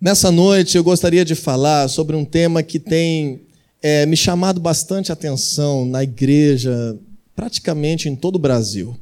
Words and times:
Nessa 0.00 0.32
noite 0.32 0.78
eu 0.78 0.82
gostaria 0.82 1.26
de 1.26 1.34
falar 1.34 1.86
sobre 1.86 2.16
um 2.16 2.24
tema 2.24 2.62
que 2.62 2.78
tem 2.78 3.42
é, 3.82 4.06
me 4.06 4.16
chamado 4.16 4.58
bastante 4.58 5.12
atenção 5.12 5.84
na 5.84 6.02
igreja, 6.02 6.98
praticamente 7.36 8.08
em 8.08 8.16
todo 8.16 8.36
o 8.36 8.38
Brasil. 8.38 8.96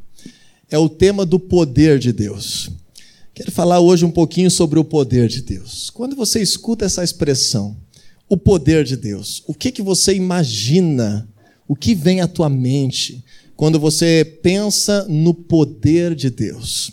É 0.69 0.77
o 0.77 0.89
tema 0.89 1.25
do 1.25 1.39
poder 1.39 2.01
de 2.01 2.13
Deus. 2.13 2.69
Quero 3.33 3.53
falar 3.53 3.79
hoje 3.79 4.05
um 4.05 4.11
pouquinho 4.11 4.51
sobre 4.51 4.77
o 4.81 4.85
poder 4.85 5.29
de 5.29 5.41
Deus. 5.41 5.89
Quando 5.89 6.17
você 6.17 6.43
escuta 6.43 6.85
essa 6.85 7.05
expressão, 7.05 7.77
o 8.29 8.37
poder 8.37 8.83
de 8.83 8.97
Deus, 8.97 9.45
o 9.47 9.55
que, 9.55 9.71
que 9.71 9.83
você 9.83 10.13
imagina? 10.17 11.29
O 11.69 11.77
que 11.77 11.95
vem 11.95 12.23
à 12.23 12.27
tua 12.27 12.49
mente 12.49 13.25
quando 13.55 13.79
você 13.79 14.25
pensa 14.43 15.07
no 15.09 15.33
poder 15.33 16.17
de 16.17 16.29
Deus? 16.29 16.91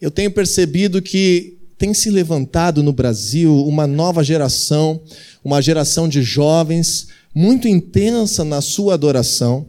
Eu 0.00 0.10
tenho 0.10 0.32
percebido 0.32 1.00
que 1.00 1.54
tem 1.84 1.92
se 1.92 2.08
levantado 2.08 2.82
no 2.82 2.94
Brasil 2.94 3.54
uma 3.66 3.86
nova 3.86 4.24
geração, 4.24 5.02
uma 5.44 5.60
geração 5.60 6.08
de 6.08 6.22
jovens 6.22 7.08
muito 7.34 7.68
intensa 7.68 8.42
na 8.42 8.62
sua 8.62 8.94
adoração. 8.94 9.66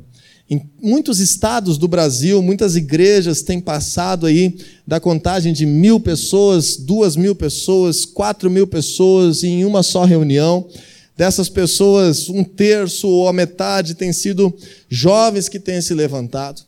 Em 0.50 0.62
muitos 0.82 1.20
estados 1.20 1.78
do 1.78 1.90
Brasil, 1.90 2.42
muitas 2.42 2.78
igrejas 2.78 3.42
têm 3.42 3.60
passado 3.60 4.28
aí 4.28 4.56
da 4.88 4.98
contagem 4.98 5.52
de 5.52 5.66
mil 5.66 6.00
pessoas, 6.00 6.78
duas 6.78 7.18
mil 7.18 7.36
pessoas, 7.36 8.06
quatro 8.06 8.50
mil 8.50 8.66
pessoas 8.66 9.44
em 9.44 9.66
uma 9.66 9.84
só 9.84 10.06
reunião. 10.06 10.70
Dessas 11.18 11.50
pessoas, 11.50 12.30
um 12.30 12.46
terço 12.46 13.10
ou 13.10 13.28
a 13.28 13.34
metade 13.34 13.94
têm 13.94 14.14
sido 14.14 14.56
jovens 14.88 15.50
que 15.50 15.60
têm 15.60 15.82
se 15.82 15.94
levantado. 15.94 16.62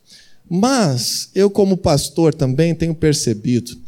Mas 0.50 1.30
eu, 1.34 1.50
como 1.50 1.77
pastor, 1.77 2.34
também 2.34 2.76
tenho 2.76 2.94
percebido 2.94 3.87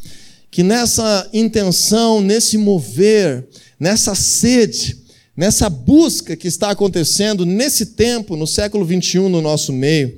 que 0.51 0.63
nessa 0.63 1.29
intenção, 1.31 2.21
nesse 2.21 2.57
mover, 2.57 3.47
nessa 3.79 4.15
sede, 4.15 4.97
nessa 5.35 5.69
busca 5.69 6.35
que 6.35 6.47
está 6.47 6.71
acontecendo 6.71 7.45
nesse 7.45 7.87
tempo, 7.87 8.35
no 8.35 8.47
século 8.47 8.83
21, 8.83 9.29
no 9.29 9.41
nosso 9.41 9.71
meio, 9.71 10.17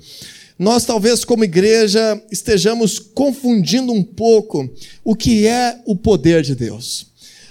nós 0.57 0.85
talvez 0.85 1.25
como 1.25 1.43
igreja 1.43 2.21
estejamos 2.31 2.99
confundindo 2.99 3.91
um 3.91 4.03
pouco 4.03 4.69
o 5.03 5.15
que 5.15 5.47
é 5.47 5.79
o 5.85 5.95
poder 5.95 6.43
de 6.43 6.55
Deus. 6.55 7.07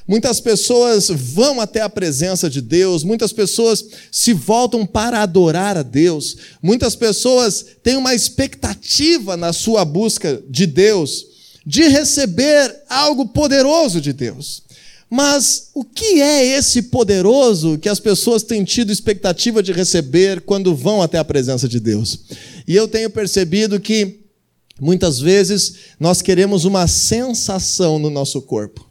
Muitas 0.06 0.40
pessoas 0.40 1.08
vão 1.08 1.60
até 1.60 1.80
a 1.80 1.88
presença 1.88 2.50
de 2.50 2.60
Deus, 2.60 3.04
muitas 3.04 3.32
pessoas 3.32 3.84
se 4.10 4.32
voltam 4.32 4.84
para 4.84 5.22
adorar 5.22 5.76
a 5.76 5.82
Deus, 5.82 6.36
muitas 6.60 6.96
pessoas 6.96 7.64
têm 7.82 7.96
uma 7.96 8.14
expectativa 8.14 9.36
na 9.36 9.52
sua 9.52 9.84
busca 9.84 10.42
de 10.48 10.66
Deus, 10.66 11.26
de 11.64 11.88
receber 11.88 12.74
algo 12.88 13.28
poderoso 13.28 14.00
de 14.00 14.12
Deus. 14.12 14.62
Mas 15.10 15.70
o 15.74 15.84
que 15.84 16.22
é 16.22 16.56
esse 16.56 16.82
poderoso 16.82 17.76
que 17.78 17.88
as 17.88 17.98
pessoas 17.98 18.44
têm 18.44 18.62
tido 18.62 18.92
expectativa 18.92 19.62
de 19.62 19.72
receber 19.72 20.40
quando 20.42 20.74
vão 20.74 21.02
até 21.02 21.18
a 21.18 21.24
presença 21.24 21.68
de 21.68 21.80
Deus? 21.80 22.20
E 22.66 22.76
eu 22.76 22.86
tenho 22.86 23.10
percebido 23.10 23.80
que 23.80 24.20
muitas 24.80 25.18
vezes 25.18 25.74
nós 25.98 26.22
queremos 26.22 26.64
uma 26.64 26.86
sensação 26.86 27.98
no 27.98 28.08
nosso 28.08 28.40
corpo. 28.40 28.89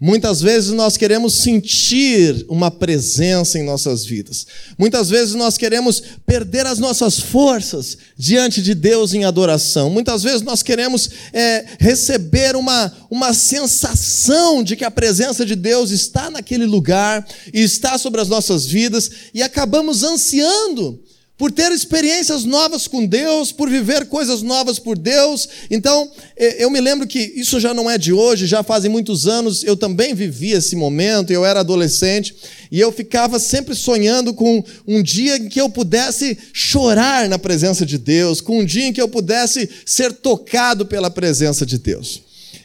Muitas 0.00 0.40
vezes 0.40 0.72
nós 0.72 0.96
queremos 0.96 1.34
sentir 1.34 2.44
uma 2.48 2.70
presença 2.70 3.58
em 3.58 3.62
nossas 3.62 4.04
vidas. 4.04 4.46
Muitas 4.76 5.08
vezes 5.08 5.34
nós 5.34 5.56
queremos 5.56 6.02
perder 6.26 6.66
as 6.66 6.78
nossas 6.78 7.20
forças 7.20 7.96
diante 8.16 8.60
de 8.60 8.74
Deus 8.74 9.14
em 9.14 9.24
adoração. 9.24 9.88
Muitas 9.88 10.22
vezes 10.22 10.42
nós 10.42 10.62
queremos 10.62 11.08
é, 11.32 11.64
receber 11.78 12.56
uma, 12.56 12.92
uma 13.08 13.32
sensação 13.32 14.64
de 14.64 14.74
que 14.74 14.84
a 14.84 14.90
presença 14.90 15.46
de 15.46 15.54
Deus 15.54 15.90
está 15.90 16.28
naquele 16.28 16.66
lugar 16.66 17.24
e 17.52 17.62
está 17.62 17.96
sobre 17.96 18.20
as 18.20 18.28
nossas 18.28 18.66
vidas 18.66 19.10
e 19.32 19.42
acabamos 19.42 20.02
ansiando 20.02 21.00
por 21.36 21.50
ter 21.50 21.72
experiências 21.72 22.44
novas 22.44 22.86
com 22.86 23.04
Deus, 23.04 23.50
por 23.50 23.68
viver 23.68 24.06
coisas 24.06 24.40
novas 24.40 24.78
por 24.78 24.96
Deus. 24.96 25.48
Então, 25.68 26.10
eu 26.36 26.70
me 26.70 26.80
lembro 26.80 27.06
que 27.06 27.18
isso 27.18 27.58
já 27.58 27.74
não 27.74 27.90
é 27.90 27.98
de 27.98 28.12
hoje, 28.12 28.46
já 28.46 28.62
fazem 28.62 28.90
muitos 28.90 29.26
anos, 29.26 29.64
eu 29.64 29.76
também 29.76 30.14
vivi 30.14 30.52
esse 30.52 30.76
momento, 30.76 31.32
eu 31.32 31.44
era 31.44 31.60
adolescente, 31.60 32.36
e 32.70 32.78
eu 32.78 32.92
ficava 32.92 33.40
sempre 33.40 33.74
sonhando 33.74 34.32
com 34.32 34.64
um 34.86 35.02
dia 35.02 35.36
em 35.36 35.48
que 35.48 35.60
eu 35.60 35.68
pudesse 35.68 36.38
chorar 36.52 37.28
na 37.28 37.38
presença 37.38 37.84
de 37.84 37.98
Deus, 37.98 38.40
com 38.40 38.60
um 38.60 38.64
dia 38.64 38.86
em 38.86 38.92
que 38.92 39.02
eu 39.02 39.08
pudesse 39.08 39.68
ser 39.84 40.12
tocado 40.12 40.86
pela 40.86 41.10
presença 41.10 41.66
de 41.66 41.78
Deus. 41.78 42.22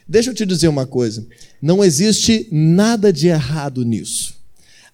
Deixa 0.07 0.29
eu 0.29 0.33
te 0.33 0.45
dizer 0.45 0.67
uma 0.67 0.85
coisa: 0.85 1.25
não 1.61 1.83
existe 1.83 2.47
nada 2.51 3.11
de 3.11 3.27
errado 3.27 3.83
nisso 3.83 4.38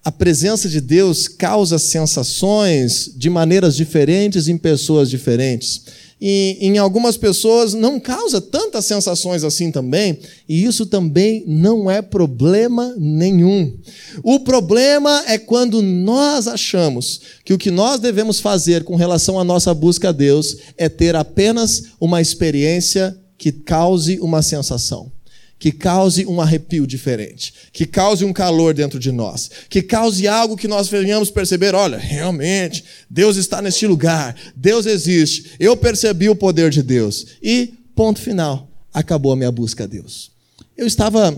a 0.06 0.12
presença 0.12 0.68
de 0.68 0.80
Deus 0.80 1.26
causa 1.26 1.80
sensações 1.80 3.10
de 3.16 3.28
maneiras 3.28 3.74
diferentes 3.74 4.46
em 4.46 4.56
pessoas 4.56 5.10
diferentes. 5.10 5.82
E 6.20 6.58
em 6.60 6.78
algumas 6.78 7.16
pessoas 7.16 7.74
não 7.74 7.98
causa 7.98 8.40
tantas 8.40 8.84
sensações 8.84 9.42
assim 9.42 9.72
também, 9.72 10.16
e 10.48 10.62
isso 10.64 10.86
também 10.86 11.42
não 11.48 11.90
é 11.90 12.00
problema 12.00 12.94
nenhum. 12.96 13.76
O 14.22 14.38
problema 14.38 15.24
é 15.26 15.38
quando 15.38 15.82
nós 15.82 16.46
achamos 16.46 17.20
que 17.44 17.52
o 17.52 17.58
que 17.58 17.72
nós 17.72 17.98
devemos 17.98 18.38
fazer 18.38 18.84
com 18.84 18.94
relação 18.94 19.40
à 19.40 19.42
nossa 19.42 19.74
busca 19.74 20.10
a 20.10 20.12
Deus 20.12 20.56
é 20.78 20.88
ter 20.88 21.16
apenas 21.16 21.86
uma 22.00 22.20
experiência 22.20 23.18
que 23.36 23.50
cause 23.50 24.20
uma 24.20 24.40
sensação 24.40 25.15
que 25.58 25.72
cause 25.72 26.26
um 26.26 26.40
arrepio 26.40 26.86
diferente, 26.86 27.52
que 27.72 27.86
cause 27.86 28.24
um 28.24 28.32
calor 28.32 28.74
dentro 28.74 28.98
de 28.98 29.10
nós, 29.10 29.50
que 29.70 29.80
cause 29.80 30.28
algo 30.28 30.56
que 30.56 30.68
nós 30.68 30.88
venhamos 30.88 31.30
perceber: 31.30 31.74
olha, 31.74 31.96
realmente, 31.96 32.84
Deus 33.08 33.36
está 33.36 33.62
neste 33.62 33.86
lugar, 33.86 34.36
Deus 34.54 34.86
existe, 34.86 35.52
eu 35.58 35.76
percebi 35.76 36.28
o 36.28 36.36
poder 36.36 36.70
de 36.70 36.82
Deus. 36.82 37.26
E, 37.42 37.74
ponto 37.94 38.20
final, 38.20 38.68
acabou 38.92 39.32
a 39.32 39.36
minha 39.36 39.50
busca 39.50 39.84
a 39.84 39.86
Deus. 39.86 40.30
Eu 40.76 40.86
estava 40.86 41.34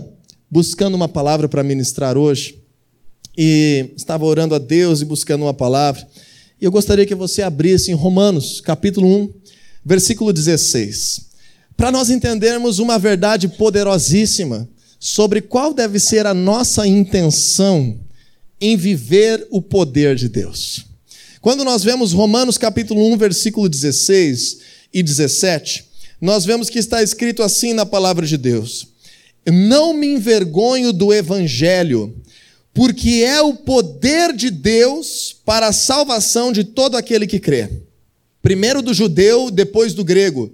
buscando 0.51 0.95
uma 0.95 1.07
palavra 1.07 1.47
para 1.47 1.63
ministrar 1.63 2.17
hoje, 2.17 2.59
e 3.37 3.91
estava 3.95 4.25
orando 4.25 4.53
a 4.53 4.59
Deus 4.59 5.01
e 5.01 5.05
buscando 5.05 5.43
uma 5.43 5.53
palavra, 5.53 6.05
e 6.59 6.65
eu 6.65 6.71
gostaria 6.71 7.05
que 7.05 7.15
você 7.15 7.41
abrisse 7.41 7.89
em 7.89 7.93
Romanos, 7.93 8.59
capítulo 8.59 9.07
1, 9.07 9.33
versículo 9.85 10.33
16 10.33 11.28
para 11.79 11.93
nós 11.93 12.09
entendermos 12.09 12.77
uma 12.77 12.99
verdade 12.99 13.47
poderosíssima 13.47 14.67
sobre 14.99 15.39
qual 15.39 15.73
deve 15.73 15.97
ser 15.97 16.27
a 16.27 16.33
nossa 16.33 16.85
intenção 16.85 17.97
em 18.59 18.75
viver 18.75 19.47
o 19.49 19.61
poder 19.61 20.13
de 20.17 20.27
Deus. 20.27 20.83
Quando 21.39 21.63
nós 21.63 21.81
vemos 21.81 22.11
Romanos 22.11 22.57
capítulo 22.57 23.09
1, 23.13 23.17
versículo 23.17 23.69
16 23.69 24.59
e 24.93 25.01
17, 25.01 25.85
nós 26.19 26.43
vemos 26.43 26.69
que 26.69 26.79
está 26.79 27.01
escrito 27.01 27.41
assim 27.41 27.71
na 27.71 27.85
palavra 27.85 28.27
de 28.27 28.35
Deus: 28.35 28.85
Não 29.47 29.93
me 29.93 30.07
envergonho 30.07 30.91
do 30.91 31.13
evangelho, 31.13 32.13
porque 32.73 33.23
é 33.25 33.41
o 33.41 33.53
poder 33.53 34.35
de 34.35 34.51
Deus 34.51 35.33
para 35.45 35.67
a 35.67 35.73
salvação 35.73 36.51
de 36.51 36.65
todo 36.65 36.97
aquele 36.97 37.25
que 37.25 37.39
crê. 37.39 37.69
Primeiro 38.41 38.81
do 38.81 38.93
judeu, 38.93 39.49
depois 39.49 39.93
do 39.93 40.03
grego 40.03 40.53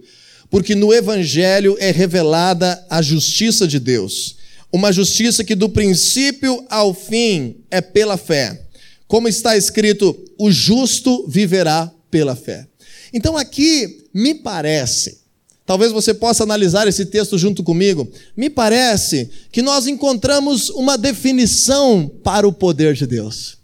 porque 0.56 0.74
no 0.74 0.94
Evangelho 0.94 1.76
é 1.82 1.92
revelada 1.92 2.82
a 2.90 3.02
justiça 3.02 3.68
de 3.68 3.78
Deus. 3.78 4.38
Uma 4.72 4.90
justiça 4.90 5.44
que 5.44 5.54
do 5.54 5.68
princípio 5.68 6.64
ao 6.70 6.94
fim 6.94 7.58
é 7.70 7.82
pela 7.82 8.16
fé. 8.16 8.62
Como 9.06 9.28
está 9.28 9.58
escrito, 9.58 10.18
o 10.38 10.50
justo 10.50 11.26
viverá 11.28 11.92
pela 12.10 12.38
fé. 12.38 12.66
Então 13.14 13.36
aqui 13.36 14.06
me 14.14 14.34
parece, 14.34 15.18
talvez 15.66 15.92
você 15.92 16.14
possa 16.14 16.44
analisar 16.44 16.88
esse 16.88 17.06
texto 17.06 17.38
junto 17.38 17.62
comigo, 17.62 18.10
me 18.38 18.50
parece 18.50 19.30
que 19.52 19.62
nós 19.62 19.88
encontramos 19.88 20.70
uma 20.70 20.98
definição 20.98 22.10
para 22.24 22.48
o 22.48 22.54
poder 22.54 22.94
de 22.94 23.06
Deus 23.06 23.58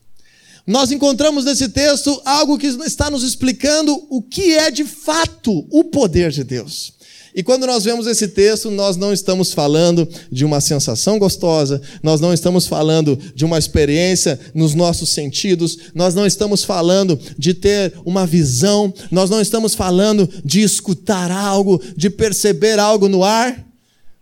nós 0.66 0.92
encontramos 0.92 1.46
nesse 1.46 1.70
texto 1.70 2.22
algo 2.24 2.58
que 2.58 2.68
está 2.68 3.10
nos 3.10 3.24
explicando 3.24 3.94
o 4.10 4.22
que 4.22 4.54
é 4.54 4.70
de 4.70 4.86
fato 4.86 5.66
o 5.72 5.84
poder 5.86 6.32
de 6.32 6.44
Deus. 6.44 6.94
E 7.34 7.42
quando 7.42 7.66
nós 7.66 7.86
vemos 7.86 8.08
esse 8.08 8.28
texto, 8.28 8.70
nós 8.70 8.98
não 8.98 9.14
estamos 9.14 9.54
falando 9.54 10.08
de 10.30 10.44
uma 10.44 10.60
sensação 10.60 11.18
gostosa, 11.18 11.82
nós 12.04 12.20
não 12.20 12.34
estamos 12.34 12.68
falando 12.68 13.18
de 13.34 13.46
uma 13.46 13.58
experiência 13.58 14.40
nos 14.54 14.74
nossos 14.74 15.10
sentidos, 15.10 15.78
nós 15.96 16.14
não 16.14 16.26
estamos 16.26 16.64
falando 16.64 17.18
de 17.38 17.54
ter 17.54 17.94
uma 18.06 18.26
visão, 18.26 18.94
nós 19.10 19.30
não 19.30 19.40
estamos 19.40 19.74
falando 19.74 20.30
de 20.44 20.62
escutar 20.62 21.32
algo, 21.32 21.82
de 21.96 22.10
perceber 22.10 22.80
algo 22.80 23.08
no 23.08 23.24
ar. 23.24 23.66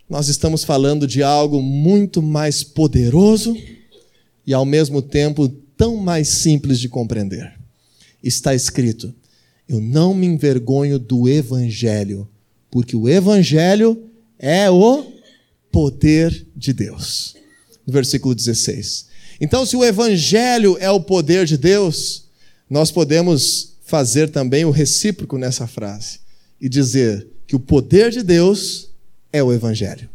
Nós 0.08 0.28
estamos 0.28 0.62
falando 0.62 1.06
de 1.06 1.22
algo 1.22 1.60
muito 1.60 2.22
mais 2.22 2.62
poderoso 2.62 3.56
e 4.46 4.54
ao 4.54 4.64
mesmo 4.64 5.02
tempo 5.02 5.52
tão 5.80 5.96
mais 5.96 6.28
simples 6.28 6.78
de 6.78 6.90
compreender. 6.90 7.54
Está 8.22 8.54
escrito: 8.54 9.14
Eu 9.66 9.80
não 9.80 10.12
me 10.12 10.26
envergonho 10.26 10.98
do 10.98 11.26
Evangelho, 11.26 12.28
porque 12.70 12.94
o 12.94 13.08
Evangelho 13.08 14.04
é 14.38 14.70
o 14.70 15.06
poder 15.72 16.46
de 16.54 16.74
Deus. 16.74 17.34
no 17.86 17.94
versículo 17.94 18.34
16. 18.34 19.06
Então, 19.40 19.64
se 19.64 19.74
o 19.74 19.82
evangelho 19.82 20.76
é 20.78 20.90
o 20.90 21.00
poder 21.00 21.46
de 21.46 21.56
Deus, 21.56 22.26
nós 22.68 22.90
podemos 22.90 23.72
fazer 23.82 24.28
também 24.28 24.66
o 24.66 24.70
recíproco 24.70 25.38
nessa 25.38 25.66
frase 25.66 26.20
e 26.60 26.68
dizer 26.68 27.26
que 27.46 27.56
o 27.56 27.60
poder 27.60 28.10
de 28.10 28.22
Deus 28.22 28.90
é 29.32 29.42
o 29.42 29.50
evangelho. 29.50 30.10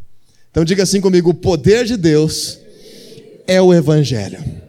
Então 0.51 0.63
diga 0.63 0.83
assim 0.83 1.01
comigo: 1.01 1.31
o 1.31 1.33
poder 1.33 1.85
de 1.85 1.97
Deus 1.97 2.59
é 3.47 3.59
o 3.59 3.73
evangelho. 3.73 4.64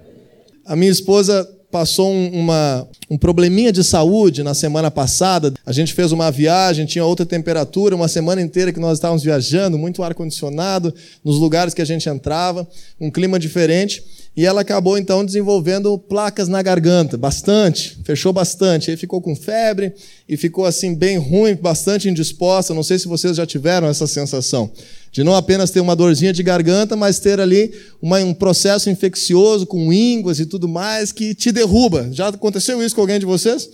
A 0.67 0.75
minha 0.75 0.91
esposa 0.91 1.49
passou 1.71 2.11
uma, 2.11 2.89
um 3.09 3.17
probleminha 3.17 3.71
de 3.71 3.85
saúde 3.85 4.43
na 4.43 4.53
semana 4.53 4.91
passada. 4.91 5.55
A 5.65 5.73
gente 5.73 5.95
fez 5.95 6.11
uma 6.11 6.31
viagem, 6.31 6.87
tinha 6.87 7.05
outra 7.05 7.25
temperatura, 7.25 7.95
uma 7.95 8.09
semana 8.09 8.43
inteira 8.43 8.73
que 8.73 8.81
nós 8.81 8.99
estávamos 8.99 9.23
viajando, 9.23 9.79
muito 9.79 10.03
ar-condicionado 10.03 10.93
nos 11.25 11.39
lugares 11.39 11.73
que 11.73 11.83
a 11.83 11.85
gente 11.85 12.09
entrava, 12.09 12.67
um 13.01 13.11
clima 13.11 13.39
diferente. 13.39 14.03
E 14.37 14.45
ela 14.45 14.61
acabou 14.61 14.99
então 14.99 15.25
desenvolvendo 15.25 15.97
placas 15.99 16.47
na 16.47 16.61
garganta, 16.61 17.17
bastante, 17.17 17.97
fechou 18.05 18.35
bastante. 18.35 18.91
Aí 18.91 18.97
ficou 18.97 19.19
com 19.19 19.35
febre 19.35 19.95
e 20.29 20.37
ficou 20.37 20.67
assim 20.67 20.95
bem 20.95 21.17
ruim, 21.17 21.55
bastante 21.55 22.07
indisposta. 22.07 22.75
Não 22.75 22.83
sei 22.83 22.99
se 22.99 23.09
vocês 23.09 23.39
já 23.39 23.47
tiveram 23.47 23.89
essa 23.89 24.07
sensação 24.07 24.71
de 25.11 25.25
não 25.25 25.35
apenas 25.35 25.71
ter 25.71 25.81
uma 25.81 25.97
dorzinha 25.97 26.35
de 26.35 26.43
garganta, 26.43 26.95
mas 26.95 27.19
ter 27.19 27.41
ali 27.41 27.73
uma, 28.03 28.19
um 28.19 28.35
processo 28.35 28.91
infeccioso 28.91 29.67
com 29.67 29.91
ínguas 29.91 30.39
e 30.39 30.45
tudo 30.45 30.69
mais 30.69 31.13
que 31.13 31.35
te 31.35 31.51
derruba. 31.51 32.11
Já 32.13 32.29
aconteceu 32.29 32.85
isso 32.85 32.95
com 32.95 33.01
alguém 33.01 33.19
de 33.19 33.25
vocês? 33.25 33.67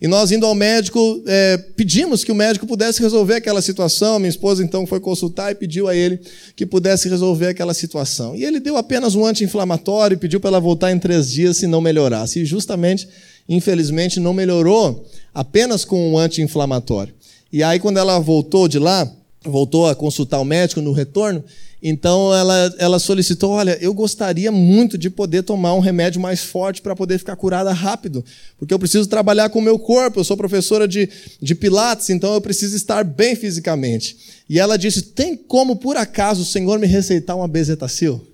E 0.00 0.06
nós, 0.06 0.30
indo 0.30 0.46
ao 0.46 0.54
médico, 0.54 1.22
é, 1.26 1.56
pedimos 1.56 2.22
que 2.22 2.30
o 2.30 2.34
médico 2.34 2.66
pudesse 2.66 3.02
resolver 3.02 3.34
aquela 3.34 3.60
situação. 3.60 4.18
Minha 4.18 4.28
esposa, 4.28 4.62
então, 4.62 4.86
foi 4.86 5.00
consultar 5.00 5.50
e 5.50 5.54
pediu 5.56 5.88
a 5.88 5.96
ele 5.96 6.20
que 6.54 6.64
pudesse 6.64 7.08
resolver 7.08 7.48
aquela 7.48 7.74
situação. 7.74 8.36
E 8.36 8.44
ele 8.44 8.60
deu 8.60 8.76
apenas 8.76 9.16
um 9.16 9.26
anti-inflamatório 9.26 10.14
e 10.14 10.18
pediu 10.18 10.38
para 10.38 10.50
ela 10.50 10.60
voltar 10.60 10.92
em 10.92 10.98
três 10.98 11.30
dias 11.30 11.56
se 11.56 11.66
não 11.66 11.80
melhorasse. 11.80 12.40
E 12.40 12.44
justamente, 12.44 13.08
infelizmente, 13.48 14.20
não 14.20 14.32
melhorou 14.32 15.04
apenas 15.34 15.84
com 15.84 16.12
um 16.12 16.16
anti-inflamatório. 16.16 17.12
E 17.52 17.62
aí, 17.62 17.80
quando 17.80 17.96
ela 17.98 18.18
voltou 18.20 18.68
de 18.68 18.78
lá, 18.78 19.10
voltou 19.44 19.86
a 19.86 19.94
consultar 19.94 20.40
o 20.40 20.44
médico 20.44 20.80
no 20.80 20.92
retorno, 20.92 21.44
então 21.82 22.34
ela, 22.34 22.74
ela 22.78 22.98
solicitou: 22.98 23.52
Olha, 23.52 23.78
eu 23.80 23.94
gostaria 23.94 24.50
muito 24.50 24.98
de 24.98 25.08
poder 25.08 25.42
tomar 25.42 25.74
um 25.74 25.80
remédio 25.80 26.20
mais 26.20 26.40
forte 26.40 26.82
para 26.82 26.96
poder 26.96 27.18
ficar 27.18 27.36
curada 27.36 27.72
rápido, 27.72 28.24
porque 28.58 28.74
eu 28.74 28.78
preciso 28.78 29.08
trabalhar 29.08 29.48
com 29.50 29.60
o 29.60 29.62
meu 29.62 29.78
corpo. 29.78 30.18
Eu 30.18 30.24
sou 30.24 30.36
professora 30.36 30.88
de, 30.88 31.08
de 31.40 31.54
Pilates, 31.54 32.10
então 32.10 32.34
eu 32.34 32.40
preciso 32.40 32.74
estar 32.74 33.04
bem 33.04 33.36
fisicamente. 33.36 34.16
E 34.48 34.58
ela 34.58 34.76
disse: 34.76 35.02
Tem 35.02 35.36
como, 35.36 35.76
por 35.76 35.96
acaso, 35.96 36.42
o 36.42 36.46
Senhor 36.46 36.78
me 36.78 36.86
receitar 36.86 37.36
uma 37.36 37.46
bezetacil? 37.46 38.26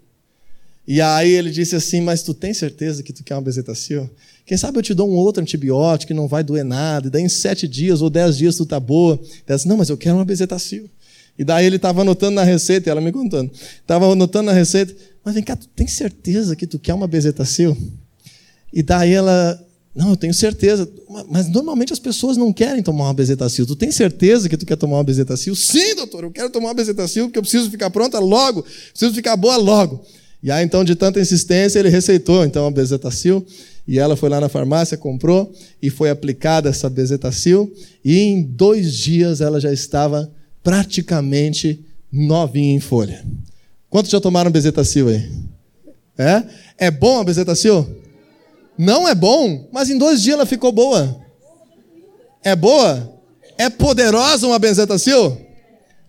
E 0.87 1.01
aí 1.01 1.31
ele 1.31 1.51
disse 1.51 1.77
assim: 1.77 2.01
Mas 2.01 2.23
tu 2.23 2.33
tem 2.33 2.55
certeza 2.55 3.03
que 3.03 3.12
tu 3.12 3.23
quer 3.23 3.35
uma 3.35 3.43
bezetacil? 3.43 4.09
Quem 4.46 4.58
sabe 4.58 4.79
eu 4.79 4.82
te 4.82 4.93
dou 4.93 5.11
um 5.11 5.14
outro 5.14 5.43
antibiótico 5.43 6.08
que 6.08 6.14
não 6.14 6.29
vai 6.29 6.44
doer 6.44 6.64
nada, 6.64 7.06
e 7.06 7.11
daí 7.11 7.23
em 7.23 7.29
sete 7.29 7.67
dias 7.67 8.02
ou 8.02 8.11
dez 8.11 8.37
dias 8.37 8.56
tu 8.56 8.67
tá 8.67 8.79
boa. 8.79 9.19
Ela 9.46 9.56
disse: 9.56 9.69
Não, 9.69 9.76
mas 9.76 9.88
eu 9.88 9.96
quero 9.96 10.17
uma 10.17 10.25
bezetacil. 10.25 10.88
E 11.38 11.44
daí 11.44 11.67
ele 11.67 11.76
estava 11.76 12.02
anotando 12.02 12.37
na 12.37 12.44
receita, 12.44 12.88
e 12.88 12.91
ela 12.91 13.00
me 13.00 13.11
contando. 13.11 13.50
Estava 13.81 14.06
anotando 14.11 14.46
na 14.46 14.52
receita, 14.52 14.94
mas 15.25 15.35
vem 15.35 15.43
cá, 15.43 15.56
tu 15.56 15.67
tem 15.69 15.87
certeza 15.87 16.55
que 16.55 16.67
tu 16.67 16.79
quer 16.79 16.94
uma 16.94 17.08
bezetacil? 17.08 17.76
E 18.73 18.82
daí 18.82 19.12
ela, 19.12 19.61
não, 19.94 20.11
eu 20.11 20.17
tenho 20.17 20.35
certeza. 20.35 20.88
Mas 21.31 21.49
normalmente 21.49 21.93
as 21.93 21.99
pessoas 21.99 22.37
não 22.37 22.52
querem 22.52 22.82
tomar 22.82 23.05
uma 23.05 23.14
bezetacil. 23.14 23.64
Tu 23.67 23.76
tem 23.76 23.91
certeza 23.91 24.49
que 24.49 24.56
tu 24.56 24.67
quer 24.67 24.76
tomar 24.76 24.99
uma 24.99 25.05
bezetacil? 25.05 25.55
Sim, 25.56 25.94
doutor, 25.94 26.25
eu 26.25 26.31
quero 26.31 26.50
tomar 26.50 26.69
uma 26.69 26.75
bezetacil 26.75 27.26
porque 27.26 27.38
eu 27.38 27.43
preciso 27.43 27.70
ficar 27.70 27.88
pronta 27.91 28.19
logo, 28.19 28.62
preciso 28.91 29.14
ficar 29.14 29.37
boa 29.37 29.56
logo. 29.56 30.05
E 30.44 30.50
aí 30.50 30.62
então, 30.62 30.85
de 30.85 30.94
tanta 30.94 31.19
insistência, 31.19 31.79
ele 31.79 31.88
receitou 31.88 32.44
então 32.44 32.67
a 32.67 32.70
bezetacil. 32.70 33.46
E 33.88 33.99
ela 33.99 34.14
foi 34.14 34.29
lá 34.29 34.38
na 34.43 34.49
farmácia, 34.50 34.94
comprou 34.94 35.50
e 35.81 35.88
foi 35.88 36.11
aplicada 36.11 36.69
essa 36.69 36.91
bezetacil. 36.91 37.73
E 38.05 38.19
em 38.19 38.43
dois 38.43 38.93
dias 38.93 39.41
ela 39.41 39.58
já 39.58 39.73
estava 39.73 40.31
praticamente 40.62 41.82
novinha 42.12 42.75
em 42.75 42.81
folha. 42.81 43.25
Quantos 43.88 44.11
já 44.11 44.20
tomaram 44.20 44.50
bezetacil 44.50 45.08
aí? 45.08 45.32
É? 46.19 46.43
É 46.76 46.91
bom 46.91 47.20
a 47.20 47.25
bezetacil? 47.25 48.02
Não 48.76 49.08
é 49.08 49.14
bom, 49.14 49.67
mas 49.73 49.88
em 49.88 49.96
dois 49.96 50.20
dias 50.20 50.35
ela 50.35 50.44
ficou 50.44 50.70
boa. 50.70 51.20
É 52.43 52.55
boa? 52.55 53.19
É 53.56 53.70
poderosa 53.70 54.46
uma 54.46 54.58
bezetacil? 54.58 55.38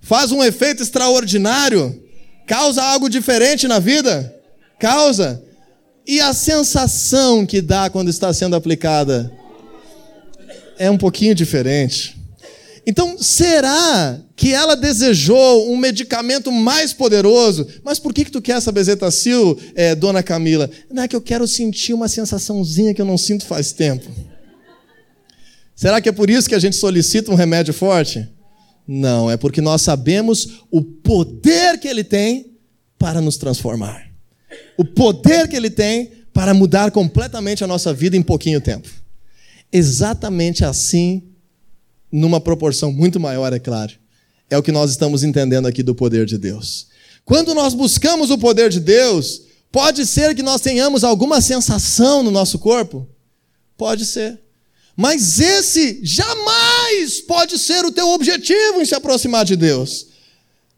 Faz 0.01 0.33
um 0.33 0.43
efeito 0.43 0.83
extraordinário? 0.83 2.03
Causa 2.45 2.83
algo 2.83 3.09
diferente 3.09 3.68
na 3.68 3.80
vida? 3.80 4.33
Causa. 4.80 5.44
E 6.07 6.19
a 6.19 6.33
sensação 6.33 7.45
que 7.45 7.62
dá 7.62 7.89
quando 7.89 8.09
está 8.09 8.31
sendo 8.33 8.56
aplicada? 8.56 9.31
É 10.77 10.89
um 10.89 10.97
pouquinho 10.97 11.33
diferente. 11.33 12.15
Então, 12.88 13.18
será 13.18 14.19
que 14.36 14.53
ela 14.53 14.75
desejou 14.75 15.71
um 15.71 15.75
medicamento 15.75 16.51
mais 16.51 16.94
poderoso? 16.94 17.68
Mas 17.83 17.97
por 17.97 18.13
que, 18.13 18.25
que 18.25 18.31
tu 18.31 18.42
quer 18.42 18.57
essa 18.57 18.71
bezetacil, 18.71 19.57
é, 19.74 19.95
dona 19.95 20.21
Camila? 20.21 20.69
Não 20.92 21.01
é 21.01 21.07
que 21.07 21.15
eu 21.15 21.21
quero 21.21 21.47
sentir 21.47 21.94
uma 21.94 22.07
sensaçãozinha 22.07 22.94
que 22.94 23.01
eu 23.01 23.06
não 23.06 23.18
sinto 23.18 23.45
faz 23.45 23.71
tempo. 23.71 24.07
Será 25.75 26.00
que 26.00 26.09
é 26.09 26.12
por 26.12 26.30
isso 26.30 26.47
que 26.47 26.53
a 26.53 26.59
gente 26.59 26.75
solicita 26.75 27.31
um 27.31 27.36
remédio 27.36 27.74
forte? 27.74 28.30
Não, 28.87 29.29
é 29.31 29.37
porque 29.37 29.61
nós 29.61 29.81
sabemos 29.81 30.61
o 30.69 30.81
poder 30.81 31.79
que 31.79 31.87
ele 31.87 32.03
tem 32.03 32.53
para 32.97 33.19
nos 33.19 33.37
transformar. 33.37 34.11
O 34.77 34.85
poder 34.85 35.47
que 35.47 35.55
ele 35.55 35.69
tem 35.69 36.11
para 36.33 36.53
mudar 36.53 36.91
completamente 36.91 37.63
a 37.63 37.67
nossa 37.67 37.93
vida 37.93 38.15
em 38.15 38.21
pouquinho 38.21 38.61
tempo. 38.61 38.89
Exatamente 39.71 40.63
assim 40.63 41.23
numa 42.11 42.39
proporção 42.39 42.91
muito 42.91 43.19
maior, 43.19 43.51
é 43.51 43.59
claro. 43.59 43.93
É 44.49 44.57
o 44.57 44.63
que 44.63 44.71
nós 44.71 44.91
estamos 44.91 45.23
entendendo 45.23 45.67
aqui 45.67 45.81
do 45.81 45.95
poder 45.95 46.25
de 46.25 46.37
Deus. 46.37 46.87
Quando 47.25 47.53
nós 47.53 47.73
buscamos 47.73 48.29
o 48.29 48.37
poder 48.37 48.69
de 48.69 48.79
Deus, 48.79 49.41
pode 49.71 50.05
ser 50.05 50.35
que 50.35 50.43
nós 50.43 50.61
tenhamos 50.61 51.03
alguma 51.03 51.41
sensação 51.41 52.21
no 52.21 52.31
nosso 52.31 52.59
corpo? 52.59 53.07
Pode 53.75 54.05
ser. 54.05 54.39
Mas 54.95 55.39
esse 55.39 56.00
jamais 56.03 57.19
pode 57.21 57.59
ser 57.59 57.86
o 57.86 57.92
teu 57.92 58.09
objetivo 58.09 58.81
em 58.81 58.86
se 58.86 58.95
aproximar 58.95 59.44
de 59.44 59.56
Deus. 59.56 60.07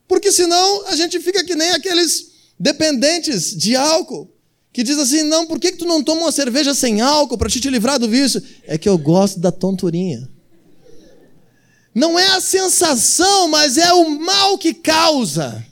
Porque 0.07 0.31
senão 0.31 0.87
a 0.87 0.95
gente 0.95 1.19
fica 1.19 1.43
que 1.43 1.55
nem 1.55 1.71
aqueles 1.71 2.31
dependentes 2.59 3.55
de 3.55 3.75
álcool, 3.75 4.31
que 4.73 4.83
diz 4.83 4.97
assim: 4.97 5.23
não, 5.23 5.45
por 5.45 5.59
que, 5.59 5.71
que 5.71 5.77
tu 5.77 5.85
não 5.85 6.03
toma 6.03 6.21
uma 6.21 6.31
cerveja 6.31 6.73
sem 6.73 7.01
álcool 7.01 7.37
para 7.37 7.49
te, 7.49 7.59
te 7.59 7.69
livrar 7.69 7.99
do 7.99 8.09
vício? 8.09 8.41
É 8.65 8.77
que 8.77 8.89
eu 8.89 8.97
gosto 8.97 9.39
da 9.39 9.51
tonturinha. 9.51 10.27
Não 11.93 12.17
é 12.17 12.27
a 12.27 12.41
sensação, 12.41 13.47
mas 13.47 13.77
é 13.77 13.91
o 13.93 14.09
mal 14.09 14.57
que 14.57 14.73
causa 14.73 15.65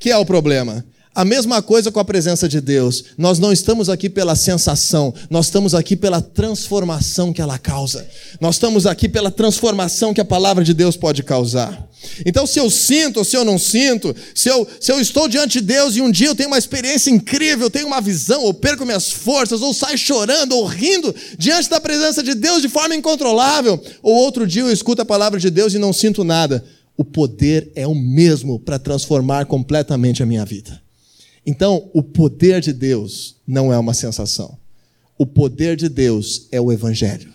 que 0.00 0.10
é 0.10 0.16
o 0.16 0.24
problema. 0.24 0.84
A 1.12 1.24
mesma 1.24 1.60
coisa 1.60 1.90
com 1.90 1.98
a 1.98 2.04
presença 2.04 2.48
de 2.48 2.60
Deus. 2.60 3.04
Nós 3.18 3.40
não 3.40 3.52
estamos 3.52 3.88
aqui 3.88 4.08
pela 4.08 4.36
sensação, 4.36 5.12
nós 5.28 5.46
estamos 5.46 5.74
aqui 5.74 5.96
pela 5.96 6.22
transformação 6.22 7.32
que 7.32 7.42
ela 7.42 7.58
causa. 7.58 8.06
Nós 8.40 8.54
estamos 8.54 8.86
aqui 8.86 9.08
pela 9.08 9.28
transformação 9.28 10.14
que 10.14 10.20
a 10.20 10.24
palavra 10.24 10.62
de 10.62 10.72
Deus 10.72 10.96
pode 10.96 11.24
causar. 11.24 11.88
Então, 12.24 12.46
se 12.46 12.60
eu 12.60 12.70
sinto 12.70 13.18
ou 13.18 13.24
se 13.24 13.36
eu 13.36 13.44
não 13.44 13.58
sinto, 13.58 14.14
se 14.34 14.48
eu, 14.48 14.66
se 14.80 14.92
eu 14.92 15.00
estou 15.00 15.28
diante 15.28 15.58
de 15.58 15.66
Deus 15.66 15.96
e 15.96 16.00
um 16.00 16.12
dia 16.12 16.28
eu 16.28 16.34
tenho 16.34 16.48
uma 16.48 16.58
experiência 16.58 17.10
incrível, 17.10 17.66
eu 17.66 17.70
tenho 17.70 17.88
uma 17.88 18.00
visão, 18.00 18.44
ou 18.44 18.54
perco 18.54 18.86
minhas 18.86 19.10
forças, 19.10 19.62
ou 19.62 19.74
saio 19.74 19.98
chorando 19.98 20.52
ou 20.52 20.64
rindo 20.64 21.12
diante 21.36 21.68
da 21.68 21.80
presença 21.80 22.22
de 22.22 22.34
Deus 22.34 22.62
de 22.62 22.68
forma 22.68 22.94
incontrolável, 22.94 23.82
ou 24.00 24.14
outro 24.14 24.46
dia 24.46 24.62
eu 24.62 24.72
escuto 24.72 25.02
a 25.02 25.04
palavra 25.04 25.40
de 25.40 25.50
Deus 25.50 25.74
e 25.74 25.78
não 25.78 25.92
sinto 25.92 26.22
nada, 26.22 26.64
o 26.96 27.04
poder 27.04 27.72
é 27.74 27.86
o 27.86 27.94
mesmo 27.94 28.60
para 28.60 28.78
transformar 28.78 29.46
completamente 29.46 30.22
a 30.22 30.26
minha 30.26 30.44
vida. 30.44 30.80
Então, 31.44 31.90
o 31.92 32.02
poder 32.02 32.60
de 32.60 32.72
Deus 32.72 33.36
não 33.46 33.72
é 33.72 33.78
uma 33.78 33.94
sensação. 33.94 34.58
O 35.18 35.26
poder 35.26 35.76
de 35.76 35.88
Deus 35.88 36.48
é 36.50 36.60
o 36.60 36.72
Evangelho. 36.72 37.32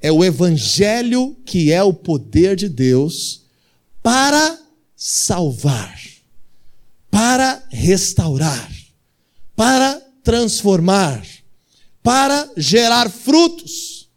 É 0.00 0.10
o 0.12 0.24
Evangelho 0.24 1.36
que 1.44 1.72
é 1.72 1.82
o 1.82 1.92
poder 1.92 2.56
de 2.56 2.68
Deus 2.68 3.44
para 4.02 4.58
salvar, 4.96 5.98
para 7.10 7.64
restaurar, 7.70 8.70
para 9.56 10.00
transformar, 10.22 11.26
para 12.02 12.50
gerar 12.56 13.10
frutos. 13.10 14.08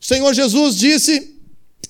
O 0.00 0.04
Senhor 0.04 0.32
Jesus 0.32 0.76
disse 0.76 1.33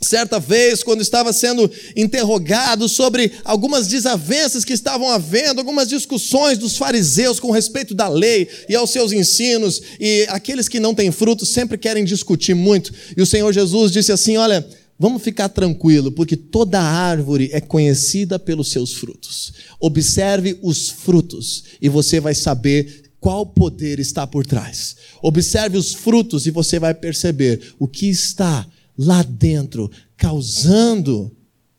Certa 0.01 0.39
vez, 0.39 0.83
quando 0.83 1.01
estava 1.01 1.33
sendo 1.33 1.71
interrogado 1.97 2.89
sobre 2.89 3.33
algumas 3.45 3.87
desavenças 3.87 4.65
que 4.65 4.73
estavam 4.73 5.09
havendo, 5.09 5.61
algumas 5.61 5.89
discussões 5.89 6.59
dos 6.59 6.77
fariseus 6.77 7.41
com 7.41 7.51
respeito 7.51 7.95
da 7.95 8.09
lei 8.09 8.49
e 8.69 8.75
aos 8.75 8.91
seus 8.91 9.13
ensinos, 9.13 9.81
e 9.99 10.27
aqueles 10.29 10.69
que 10.69 10.81
não 10.81 10.95
têm 10.95 11.11
frutos 11.11 11.51
sempre 11.51 11.79
querem 11.79 12.05
discutir 12.05 12.55
muito, 12.55 12.93
e 13.17 13.23
o 13.23 13.27
Senhor 13.27 13.53
Jesus 13.53 13.93
disse 13.93 14.13
assim: 14.13 14.37
Olha, 14.37 14.67
Vamos 14.97 15.23
ficar 15.23 15.49
tranquilo, 15.49 16.13
porque 16.13 16.37
toda 16.37 16.81
árvore 16.81 17.51
é 17.53 17.61
conhecida 17.61 18.39
pelos 18.39 18.71
seus 18.71 18.93
frutos. 18.93 19.53
Observe 19.81 20.57
os 20.63 20.89
frutos 20.89 21.65
e 21.83 21.89
você 21.89 22.21
vai 22.21 22.33
saber 22.33 23.03
qual 23.19 23.45
poder 23.45 23.99
está 23.99 24.27
por 24.27 24.47
trás. 24.47 24.97
Observe 25.21 25.79
os 25.79 25.95
frutos 25.95 26.47
e 26.47 26.51
você 26.51 26.79
vai 26.79 26.95
perceber 26.95 27.75
o 27.79 27.89
que 27.89 28.09
está 28.09 28.67
lá 28.97 29.23
dentro 29.23 29.91
causando 30.17 31.31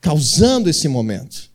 causando 0.05 0.69
esse 0.69 0.87
momento. 0.87 1.49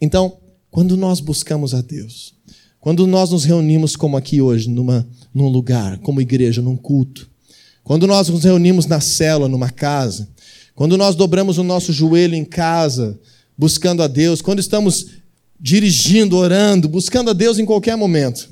Então, 0.00 0.38
quando 0.70 0.96
nós 0.96 1.20
buscamos 1.20 1.74
a 1.74 1.82
Deus, 1.82 2.32
quando 2.80 3.06
nós 3.06 3.28
nos 3.28 3.44
reunimos 3.44 3.94
como 3.94 4.16
aqui 4.16 4.40
hoje, 4.40 4.70
numa, 4.70 5.06
num 5.34 5.48
lugar, 5.48 5.98
como 5.98 6.18
igreja, 6.18 6.62
num 6.62 6.74
culto, 6.74 7.28
quando 7.84 8.06
nós 8.06 8.30
nos 8.30 8.44
reunimos 8.44 8.86
na 8.86 8.98
célula, 8.98 9.46
numa 9.46 9.68
casa, 9.68 10.26
quando 10.74 10.96
nós 10.96 11.14
dobramos 11.14 11.58
o 11.58 11.62
nosso 11.62 11.92
joelho 11.92 12.34
em 12.34 12.46
casa, 12.46 13.20
buscando 13.58 14.02
a 14.02 14.06
Deus, 14.06 14.40
quando 14.40 14.60
estamos 14.60 15.08
dirigindo, 15.60 16.38
orando, 16.38 16.88
buscando 16.88 17.28
a 17.28 17.34
Deus 17.34 17.58
em 17.58 17.66
qualquer 17.66 17.94
momento, 17.94 18.48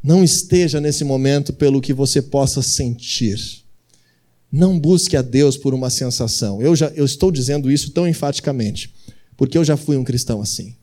não 0.00 0.22
esteja 0.22 0.80
nesse 0.80 1.02
momento 1.02 1.52
pelo 1.52 1.80
que 1.80 1.92
você 1.92 2.22
possa 2.22 2.62
sentir. 2.62 3.65
Não 4.50 4.78
busque 4.78 5.16
a 5.16 5.22
Deus 5.22 5.56
por 5.56 5.74
uma 5.74 5.90
sensação. 5.90 6.62
Eu, 6.62 6.74
já, 6.76 6.88
eu 6.88 7.04
estou 7.04 7.30
dizendo 7.30 7.70
isso 7.70 7.90
tão 7.90 8.06
enfaticamente, 8.06 8.92
porque 9.36 9.58
eu 9.58 9.64
já 9.64 9.76
fui 9.76 9.96
um 9.96 10.04
cristão 10.04 10.40
assim. 10.40 10.74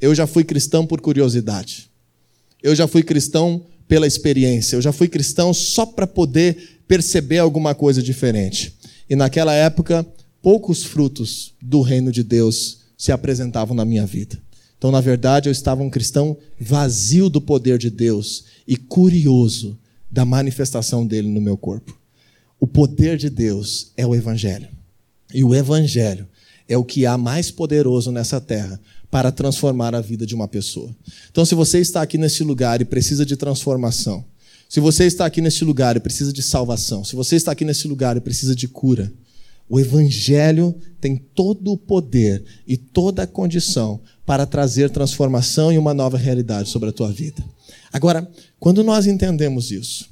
Eu 0.00 0.14
já 0.14 0.26
fui 0.26 0.44
cristão 0.44 0.86
por 0.86 1.00
curiosidade. 1.00 1.90
Eu 2.62 2.74
já 2.74 2.86
fui 2.86 3.02
cristão 3.02 3.64
pela 3.88 4.06
experiência. 4.06 4.76
Eu 4.76 4.82
já 4.82 4.92
fui 4.92 5.08
cristão 5.08 5.52
só 5.54 5.86
para 5.86 6.06
poder 6.06 6.80
perceber 6.86 7.38
alguma 7.38 7.74
coisa 7.74 8.02
diferente. 8.02 8.74
E 9.08 9.16
naquela 9.16 9.52
época, 9.52 10.06
poucos 10.42 10.84
frutos 10.84 11.52
do 11.60 11.80
reino 11.80 12.12
de 12.12 12.22
Deus 12.22 12.78
se 12.96 13.12
apresentavam 13.12 13.74
na 13.74 13.84
minha 13.84 14.06
vida. 14.06 14.38
Então, 14.78 14.90
na 14.90 15.00
verdade, 15.00 15.48
eu 15.48 15.52
estava 15.52 15.82
um 15.82 15.90
cristão 15.90 16.36
vazio 16.60 17.28
do 17.28 17.40
poder 17.40 17.78
de 17.78 17.90
Deus 17.90 18.44
e 18.66 18.76
curioso 18.76 19.78
da 20.10 20.24
manifestação 20.24 21.06
dele 21.06 21.28
no 21.28 21.40
meu 21.40 21.56
corpo. 21.56 21.98
O 22.58 22.66
poder 22.66 23.16
de 23.16 23.28
Deus 23.28 23.92
é 23.96 24.06
o 24.06 24.14
Evangelho. 24.14 24.68
E 25.32 25.44
o 25.44 25.54
Evangelho 25.54 26.26
é 26.68 26.76
o 26.76 26.84
que 26.84 27.06
há 27.06 27.16
mais 27.18 27.50
poderoso 27.50 28.10
nessa 28.10 28.40
terra 28.40 28.80
para 29.10 29.30
transformar 29.30 29.94
a 29.94 30.00
vida 30.00 30.26
de 30.26 30.34
uma 30.34 30.48
pessoa. 30.48 30.94
Então, 31.30 31.44
se 31.44 31.54
você 31.54 31.78
está 31.78 32.02
aqui 32.02 32.18
nesse 32.18 32.42
lugar 32.42 32.80
e 32.80 32.84
precisa 32.84 33.24
de 33.24 33.36
transformação, 33.36 34.24
se 34.68 34.80
você 34.80 35.04
está 35.04 35.26
aqui 35.26 35.40
neste 35.40 35.64
lugar 35.64 35.96
e 35.96 36.00
precisa 36.00 36.32
de 36.32 36.42
salvação, 36.42 37.04
se 37.04 37.14
você 37.14 37.36
está 37.36 37.52
aqui 37.52 37.64
nesse 37.64 37.86
lugar 37.86 38.16
e 38.16 38.20
precisa 38.20 38.54
de 38.54 38.66
cura, 38.66 39.12
o 39.68 39.78
Evangelho 39.78 40.74
tem 41.00 41.16
todo 41.16 41.72
o 41.72 41.76
poder 41.76 42.44
e 42.66 42.76
toda 42.76 43.22
a 43.22 43.26
condição 43.26 44.00
para 44.24 44.46
trazer 44.46 44.90
transformação 44.90 45.72
e 45.72 45.78
uma 45.78 45.94
nova 45.94 46.16
realidade 46.16 46.68
sobre 46.68 46.88
a 46.88 46.92
tua 46.92 47.12
vida. 47.12 47.44
Agora, 47.92 48.28
quando 48.58 48.82
nós 48.82 49.06
entendemos 49.06 49.70
isso, 49.70 50.08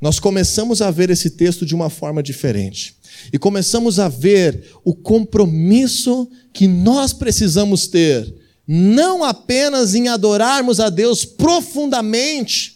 nós 0.00 0.18
começamos 0.18 0.82
a 0.82 0.90
ver 0.90 1.10
esse 1.10 1.30
texto 1.30 1.64
de 1.64 1.74
uma 1.74 1.88
forma 1.88 2.22
diferente. 2.22 2.96
E 3.32 3.38
começamos 3.38 3.98
a 3.98 4.08
ver 4.08 4.70
o 4.84 4.94
compromisso 4.94 6.28
que 6.52 6.66
nós 6.66 7.12
precisamos 7.12 7.86
ter, 7.86 8.34
não 8.66 9.24
apenas 9.24 9.94
em 9.94 10.08
adorarmos 10.08 10.80
a 10.80 10.90
Deus 10.90 11.24
profundamente, 11.24 12.74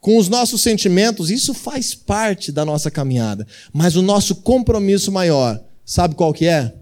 com 0.00 0.16
os 0.16 0.28
nossos 0.28 0.62
sentimentos, 0.62 1.28
isso 1.30 1.52
faz 1.52 1.94
parte 1.94 2.52
da 2.52 2.64
nossa 2.64 2.90
caminhada. 2.90 3.46
Mas 3.72 3.96
o 3.96 4.02
nosso 4.02 4.36
compromisso 4.36 5.10
maior, 5.10 5.60
sabe 5.84 6.14
qual 6.14 6.32
que 6.32 6.46
é? 6.46 6.74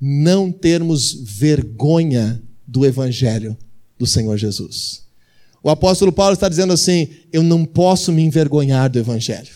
Não 0.00 0.50
termos 0.52 1.12
vergonha 1.12 2.40
do 2.66 2.86
evangelho 2.86 3.56
do 3.98 4.06
Senhor 4.06 4.36
Jesus. 4.36 5.02
O 5.62 5.70
apóstolo 5.70 6.12
Paulo 6.12 6.34
está 6.34 6.48
dizendo 6.48 6.72
assim: 6.72 7.08
eu 7.32 7.42
não 7.42 7.64
posso 7.64 8.10
me 8.12 8.22
envergonhar 8.22 8.90
do 8.90 8.98
evangelho. 8.98 9.50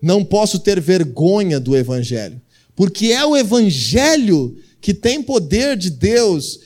Não 0.00 0.24
posso 0.24 0.58
ter 0.58 0.80
vergonha 0.80 1.58
do 1.58 1.76
evangelho, 1.76 2.40
porque 2.76 3.06
é 3.06 3.24
o 3.24 3.36
evangelho 3.36 4.56
que 4.80 4.94
tem 4.94 5.22
poder 5.22 5.76
de 5.76 5.90
Deus 5.90 6.60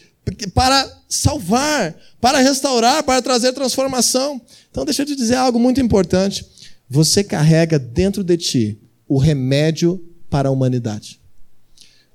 para 0.52 1.02
salvar, 1.08 1.96
para 2.20 2.38
restaurar, 2.40 3.02
para 3.02 3.22
trazer 3.22 3.52
transformação. 3.52 4.40
Então, 4.70 4.84
deixa 4.84 5.02
eu 5.02 5.06
te 5.06 5.16
dizer 5.16 5.36
algo 5.36 5.58
muito 5.58 5.80
importante. 5.80 6.44
Você 6.88 7.24
carrega 7.24 7.78
dentro 7.78 8.22
de 8.22 8.36
ti 8.36 8.78
o 9.08 9.16
remédio 9.16 10.02
para 10.28 10.48
a 10.48 10.52
humanidade. 10.52 11.20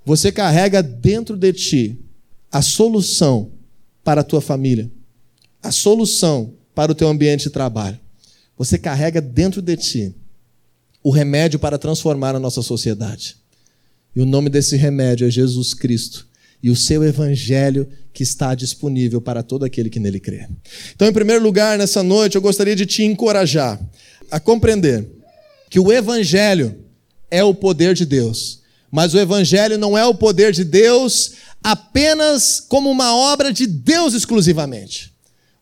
Você 0.05 0.31
carrega 0.31 0.81
dentro 0.81 1.35
de 1.35 1.51
ti 1.51 1.99
a 2.51 2.61
solução 2.61 3.51
para 4.03 4.21
a 4.21 4.23
tua 4.23 4.39
família, 4.39 4.89
a 5.61 5.71
solução 5.71 6.53
para 6.77 6.91
o 6.91 6.95
teu 6.95 7.07
ambiente 7.07 7.45
de 7.45 7.49
trabalho. 7.49 7.99
Você 8.55 8.77
carrega 8.77 9.19
dentro 9.19 9.63
de 9.63 9.75
ti 9.75 10.15
o 11.03 11.09
remédio 11.09 11.57
para 11.57 11.75
transformar 11.75 12.35
a 12.35 12.39
nossa 12.39 12.61
sociedade. 12.61 13.35
E 14.15 14.21
o 14.21 14.27
nome 14.27 14.47
desse 14.47 14.77
remédio 14.77 15.27
é 15.27 15.31
Jesus 15.31 15.73
Cristo 15.73 16.27
e 16.61 16.69
o 16.69 16.75
seu 16.75 17.03
evangelho 17.03 17.87
que 18.13 18.21
está 18.21 18.53
disponível 18.53 19.19
para 19.19 19.41
todo 19.41 19.65
aquele 19.65 19.89
que 19.89 19.99
nele 19.99 20.19
crê. 20.19 20.47
Então, 20.93 21.07
em 21.07 21.11
primeiro 21.11 21.43
lugar, 21.43 21.79
nessa 21.79 22.03
noite, 22.03 22.35
eu 22.35 22.41
gostaria 22.43 22.75
de 22.75 22.85
te 22.85 23.01
encorajar 23.01 23.81
a 24.29 24.39
compreender 24.39 25.09
que 25.71 25.79
o 25.79 25.91
evangelho 25.91 26.77
é 27.31 27.43
o 27.43 27.55
poder 27.55 27.95
de 27.95 28.05
Deus, 28.05 28.61
mas 28.91 29.15
o 29.15 29.19
evangelho 29.19 29.79
não 29.79 29.97
é 29.97 30.05
o 30.05 30.13
poder 30.13 30.51
de 30.51 30.63
Deus 30.63 31.31
apenas 31.63 32.59
como 32.59 32.91
uma 32.91 33.15
obra 33.15 33.51
de 33.51 33.65
Deus 33.65 34.13
exclusivamente. 34.13 35.16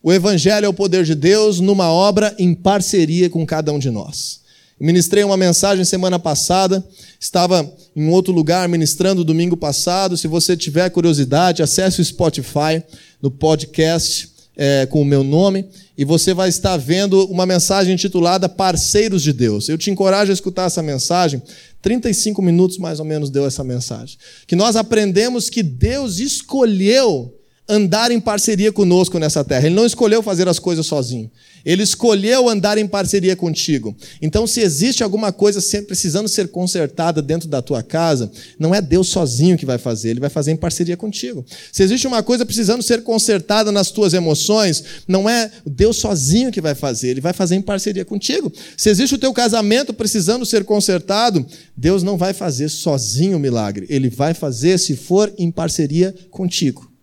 O 0.06 0.14
evangelho 0.14 0.68
é 0.68 0.70
o 0.70 0.74
poder 0.74 1.04
de 1.04 1.16
Deus 1.16 1.60
numa 1.60 1.92
obra 1.92 2.36
em 2.38 2.54
parceria 2.54 3.28
com 3.28 3.44
cada 3.44 3.74
um 3.74 3.80
de 3.80 3.90
nós. 3.90 4.40
Ministrei 4.80 5.24
uma 5.24 5.36
mensagem 5.36 5.84
semana 5.84 6.20
passada, 6.20 6.88
estava 7.20 7.68
em 7.96 8.08
outro 8.10 8.32
lugar 8.32 8.70
ministrando 8.70 9.24
domingo 9.24 9.58
passado. 9.58 10.16
Se 10.16 10.28
você 10.28 10.56
tiver 10.56 10.92
curiosidade, 10.92 11.64
acesse 11.64 12.02
o 12.02 12.06
Spotify 12.06 12.84
no 13.20 13.32
podcast 13.32 14.30
é, 14.56 14.86
com 14.86 15.02
o 15.02 15.06
meu 15.06 15.24
nome 15.24 15.66
e 15.98 16.06
você 16.06 16.36
vai 16.36 16.50
estar 16.50 16.78
vendo 16.78 17.26
uma 17.26 17.48
mensagem 17.48 17.96
intitulada 17.96 18.48
Parceiros 18.48 19.24
de 19.24 19.34
Deus. 19.34 19.68
Eu 19.68 19.78
te 19.78 19.90
encorajo 19.90 20.30
a 20.30 20.36
escutar 20.36 20.66
essa 20.66 20.84
mensagem. 20.84 21.42
35 21.82 22.44
minutos 22.44 22.78
mais 22.78 23.00
ou 23.00 23.06
menos 23.06 23.32
deu 23.32 23.44
essa 23.44 23.64
mensagem. 23.64 24.20
Que 24.46 24.56
nós 24.56 24.76
aprendemos 24.76 25.50
que 25.50 25.64
Deus 25.64 26.20
escolheu 26.20 27.35
andar 27.68 28.12
em 28.12 28.20
parceria 28.20 28.72
conosco 28.72 29.18
nessa 29.18 29.44
terra. 29.44 29.66
Ele 29.66 29.76
não 29.76 29.86
escolheu 29.86 30.22
fazer 30.22 30.48
as 30.48 30.60
coisas 30.60 30.86
sozinho. 30.86 31.32
Ele 31.66 31.82
escolheu 31.82 32.48
andar 32.48 32.78
em 32.78 32.86
parceria 32.88 33.36
contigo. 33.36 33.96
Então, 34.22 34.46
se 34.46 34.62
existe 34.62 35.04
alguma 35.04 35.32
coisa 35.32 35.60
precisando 35.82 36.30
ser 36.30 36.50
consertada 36.50 37.24
dentro 37.24 37.50
da 37.50 37.60
tua 37.60 37.82
casa, 37.82 38.32
não 38.60 38.74
é 38.74 38.80
Deus 38.80 39.08
sozinho 39.08 39.58
que 39.58 39.66
vai 39.66 39.80
fazer, 39.80 40.10
ele 40.10 40.20
vai 40.20 40.30
fazer 40.30 40.52
em 40.52 40.56
parceria 40.56 40.96
contigo. 40.96 41.44
Se 41.72 41.82
existe 41.82 42.06
uma 42.06 42.22
coisa 42.22 42.46
precisando 42.46 42.84
ser 42.84 43.02
consertada 43.02 43.72
nas 43.72 43.90
tuas 43.90 44.14
emoções, 44.14 44.84
não 45.08 45.28
é 45.28 45.50
Deus 45.66 45.98
sozinho 45.98 46.52
que 46.52 46.62
vai 46.62 46.76
fazer, 46.76 47.10
ele 47.10 47.22
vai 47.22 47.34
fazer 47.34 47.56
em 47.56 47.62
parceria 47.64 48.06
contigo. 48.06 48.54
Se 48.78 48.90
existe 48.90 49.16
o 49.16 49.20
teu 49.20 49.34
casamento 49.34 49.92
precisando 49.92 50.46
ser 50.46 50.64
consertado, 50.66 51.44
Deus 51.76 52.04
não 52.04 52.16
vai 52.16 52.34
fazer 52.34 52.70
sozinho 52.70 53.38
o 53.38 53.40
milagre, 53.40 53.88
ele 53.90 54.10
vai 54.10 54.36
fazer 54.36 54.78
se 54.78 54.96
for 54.96 55.34
em 55.36 55.50
parceria 55.50 56.14
contigo. 56.30 56.95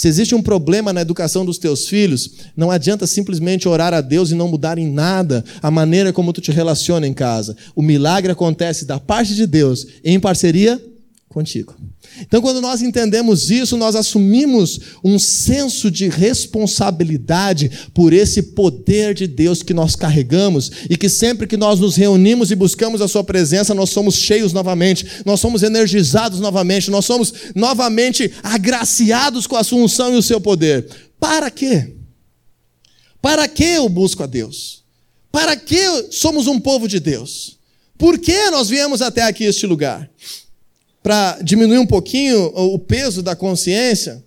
Se 0.00 0.08
existe 0.08 0.34
um 0.34 0.40
problema 0.40 0.94
na 0.94 1.02
educação 1.02 1.44
dos 1.44 1.58
teus 1.58 1.86
filhos, 1.86 2.30
não 2.56 2.70
adianta 2.70 3.06
simplesmente 3.06 3.68
orar 3.68 3.92
a 3.92 4.00
Deus 4.00 4.30
e 4.30 4.34
não 4.34 4.48
mudar 4.48 4.78
em 4.78 4.90
nada 4.90 5.44
a 5.60 5.70
maneira 5.70 6.10
como 6.10 6.32
tu 6.32 6.40
te 6.40 6.50
relaciona 6.50 7.06
em 7.06 7.12
casa. 7.12 7.54
O 7.76 7.82
milagre 7.82 8.32
acontece 8.32 8.86
da 8.86 8.98
parte 8.98 9.34
de 9.34 9.46
Deus 9.46 9.86
em 10.02 10.18
parceria 10.18 10.82
contigo. 11.28 11.76
Então, 12.20 12.40
quando 12.40 12.60
nós 12.60 12.82
entendemos 12.82 13.50
isso, 13.50 13.76
nós 13.76 13.94
assumimos 13.94 14.80
um 15.04 15.18
senso 15.18 15.90
de 15.90 16.08
responsabilidade 16.08 17.70
por 17.94 18.12
esse 18.12 18.42
poder 18.42 19.14
de 19.14 19.26
Deus 19.26 19.62
que 19.62 19.72
nós 19.72 19.94
carregamos 19.94 20.70
e 20.88 20.96
que 20.96 21.08
sempre 21.08 21.46
que 21.46 21.56
nós 21.56 21.78
nos 21.78 21.96
reunimos 21.96 22.50
e 22.50 22.56
buscamos 22.56 23.00
a 23.00 23.08
Sua 23.08 23.22
presença, 23.22 23.74
nós 23.74 23.90
somos 23.90 24.16
cheios 24.16 24.52
novamente, 24.52 25.06
nós 25.24 25.40
somos 25.40 25.62
energizados 25.62 26.40
novamente, 26.40 26.90
nós 26.90 27.04
somos 27.04 27.32
novamente 27.54 28.32
agraciados 28.42 29.46
com 29.46 29.56
a 29.56 29.64
Sua 29.64 29.78
unção 29.78 30.14
e 30.14 30.18
o 30.18 30.22
Seu 30.22 30.40
poder. 30.40 30.86
Para 31.18 31.50
quê? 31.50 31.94
Para 33.22 33.46
que 33.46 33.64
eu 33.64 33.88
busco 33.88 34.22
a 34.22 34.26
Deus? 34.26 34.82
Para 35.30 35.54
que 35.54 36.08
somos 36.10 36.46
um 36.46 36.58
povo 36.58 36.88
de 36.88 36.98
Deus? 36.98 37.58
Por 37.96 38.18
que 38.18 38.50
nós 38.50 38.68
viemos 38.68 39.02
até 39.02 39.22
aqui 39.22 39.44
este 39.44 39.66
lugar? 39.66 40.10
Para 41.02 41.38
diminuir 41.42 41.78
um 41.78 41.86
pouquinho 41.86 42.46
o 42.54 42.78
peso 42.78 43.22
da 43.22 43.34
consciência, 43.34 44.22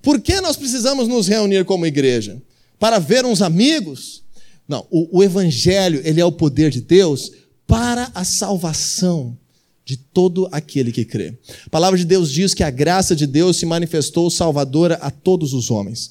por 0.00 0.20
que 0.20 0.40
nós 0.40 0.56
precisamos 0.56 1.08
nos 1.08 1.28
reunir 1.28 1.64
como 1.64 1.86
igreja? 1.86 2.40
Para 2.78 2.98
ver 2.98 3.24
uns 3.24 3.40
amigos? 3.42 4.22
Não, 4.66 4.86
o, 4.90 5.18
o 5.18 5.22
Evangelho 5.22 6.00
ele 6.04 6.20
é 6.20 6.24
o 6.24 6.32
poder 6.32 6.70
de 6.70 6.80
Deus 6.80 7.32
para 7.66 8.10
a 8.14 8.24
salvação 8.24 9.36
de 9.84 9.96
todo 9.96 10.48
aquele 10.52 10.92
que 10.92 11.04
crê. 11.04 11.34
A 11.66 11.70
palavra 11.70 11.98
de 11.98 12.04
Deus 12.04 12.30
diz 12.30 12.54
que 12.54 12.62
a 12.62 12.70
graça 12.70 13.14
de 13.16 13.26
Deus 13.26 13.56
se 13.56 13.66
manifestou 13.66 14.30
salvadora 14.30 14.94
a 14.96 15.10
todos 15.10 15.52
os 15.52 15.70
homens. 15.70 16.10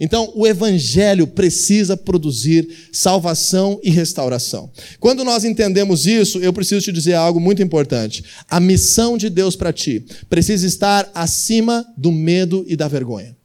Então, 0.00 0.32
o 0.34 0.46
evangelho 0.46 1.26
precisa 1.26 1.94
produzir 1.94 2.66
salvação 2.90 3.78
e 3.82 3.90
restauração. 3.90 4.70
Quando 4.98 5.22
nós 5.22 5.44
entendemos 5.44 6.06
isso, 6.06 6.38
eu 6.38 6.54
preciso 6.54 6.82
te 6.82 6.90
dizer 6.90 7.12
algo 7.12 7.38
muito 7.38 7.62
importante. 7.62 8.24
A 8.48 8.58
missão 8.58 9.18
de 9.18 9.28
Deus 9.28 9.54
para 9.54 9.74
ti 9.74 10.02
precisa 10.30 10.66
estar 10.66 11.10
acima 11.14 11.86
do 11.98 12.10
medo 12.10 12.64
e 12.66 12.74
da 12.74 12.88
vergonha. 12.88 13.36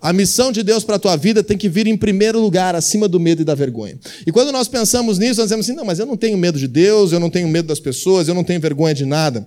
A 0.00 0.12
missão 0.12 0.52
de 0.52 0.62
Deus 0.62 0.84
para 0.84 0.96
a 0.96 0.98
tua 0.98 1.16
vida 1.16 1.42
tem 1.42 1.58
que 1.58 1.68
vir 1.68 1.88
em 1.88 1.96
primeiro 1.96 2.40
lugar, 2.40 2.76
acima 2.76 3.08
do 3.08 3.18
medo 3.18 3.42
e 3.42 3.44
da 3.44 3.56
vergonha. 3.56 3.98
E 4.24 4.30
quando 4.30 4.52
nós 4.52 4.68
pensamos 4.68 5.18
nisso, 5.18 5.40
nós 5.40 5.46
dizemos 5.48 5.66
assim: 5.66 5.74
não, 5.74 5.84
mas 5.84 5.98
eu 5.98 6.06
não 6.06 6.16
tenho 6.16 6.38
medo 6.38 6.58
de 6.58 6.68
Deus, 6.68 7.10
eu 7.10 7.18
não 7.18 7.30
tenho 7.30 7.48
medo 7.48 7.66
das 7.66 7.80
pessoas, 7.80 8.28
eu 8.28 8.34
não 8.34 8.44
tenho 8.44 8.60
vergonha 8.60 8.94
de 8.94 9.04
nada. 9.04 9.44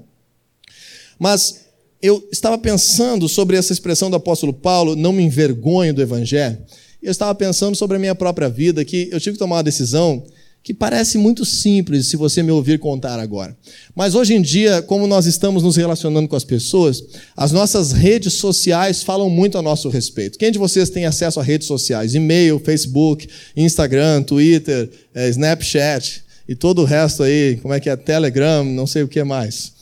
Mas 1.17 1.68
eu 2.01 2.27
estava 2.31 2.57
pensando 2.57 3.27
sobre 3.27 3.57
essa 3.57 3.73
expressão 3.73 4.09
do 4.09 4.15
apóstolo 4.15 4.53
Paulo, 4.53 4.95
não 4.95 5.11
me 5.11 5.23
envergonho 5.23 5.93
do 5.93 6.01
evangelho. 6.01 6.57
E 7.01 7.05
eu 7.05 7.11
estava 7.11 7.33
pensando 7.35 7.75
sobre 7.75 7.97
a 7.97 7.99
minha 7.99 8.15
própria 8.15 8.49
vida, 8.49 8.83
que 8.83 9.09
eu 9.11 9.19
tive 9.19 9.33
que 9.33 9.39
tomar 9.39 9.57
uma 9.57 9.63
decisão 9.63 10.23
que 10.61 10.73
parece 10.73 11.17
muito 11.17 11.45
simples 11.45 12.07
se 12.07 12.17
você 12.17 12.43
me 12.43 12.51
ouvir 12.51 12.79
contar 12.79 13.19
agora. 13.19 13.57
Mas 13.95 14.13
hoje 14.13 14.33
em 14.33 14.41
dia, 14.41 14.81
como 14.81 15.07
nós 15.07 15.25
estamos 15.25 15.63
nos 15.63 15.77
relacionando 15.77 16.27
com 16.27 16.35
as 16.35 16.43
pessoas, 16.43 17.01
as 17.35 17.51
nossas 17.51 17.91
redes 17.91 18.33
sociais 18.33 19.01
falam 19.01 19.29
muito 19.29 19.57
a 19.57 19.61
nosso 19.61 19.89
respeito. 19.89 20.37
Quem 20.37 20.51
de 20.51 20.59
vocês 20.59 20.89
tem 20.89 21.05
acesso 21.05 21.39
a 21.39 21.43
redes 21.43 21.67
sociais? 21.67 22.13
E-mail, 22.13 22.59
Facebook, 22.59 23.27
Instagram, 23.55 24.23
Twitter, 24.23 24.89
é, 25.15 25.29
Snapchat 25.29 26.23
e 26.47 26.55
todo 26.55 26.81
o 26.81 26.85
resto 26.85 27.23
aí, 27.23 27.57
como 27.61 27.73
é 27.73 27.79
que 27.79 27.89
é? 27.89 27.95
Telegram, 27.95 28.63
não 28.65 28.85
sei 28.85 29.03
o 29.03 29.07
que 29.07 29.23
mais. 29.23 29.78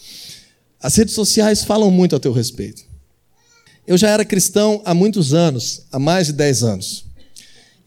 As 0.82 0.96
redes 0.96 1.16
sociais 1.16 1.64
falam 1.64 1.90
muito 1.90 2.16
a 2.16 2.20
teu 2.20 2.32
respeito. 2.32 2.84
Eu 3.88 3.98
já 3.98 4.10
era 4.10 4.24
cristão 4.24 4.82
há 4.86 4.94
muitos 4.94 5.34
anos, 5.34 5.84
há 5.92 5.98
mais 5.98 6.28
de 6.28 6.34
10 6.34 6.64
anos. 6.64 7.06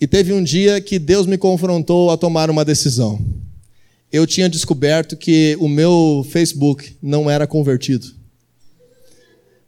E 0.01 0.07
teve 0.07 0.33
um 0.33 0.43
dia 0.43 0.81
que 0.81 0.99
Deus 0.99 1.27
me 1.27 1.39
confrontou 1.39 2.11
a 2.11 2.17
tomar 2.17 2.51
uma 2.51 2.65
decisão. 2.65 3.21
Eu 4.11 4.27
tinha 4.27 4.49
descoberto 4.49 5.17
que 5.17 5.57
o 5.61 5.69
meu 5.69 6.27
Facebook 6.31 6.97
não 7.01 7.31
era 7.31 7.47
convertido. 7.47 8.19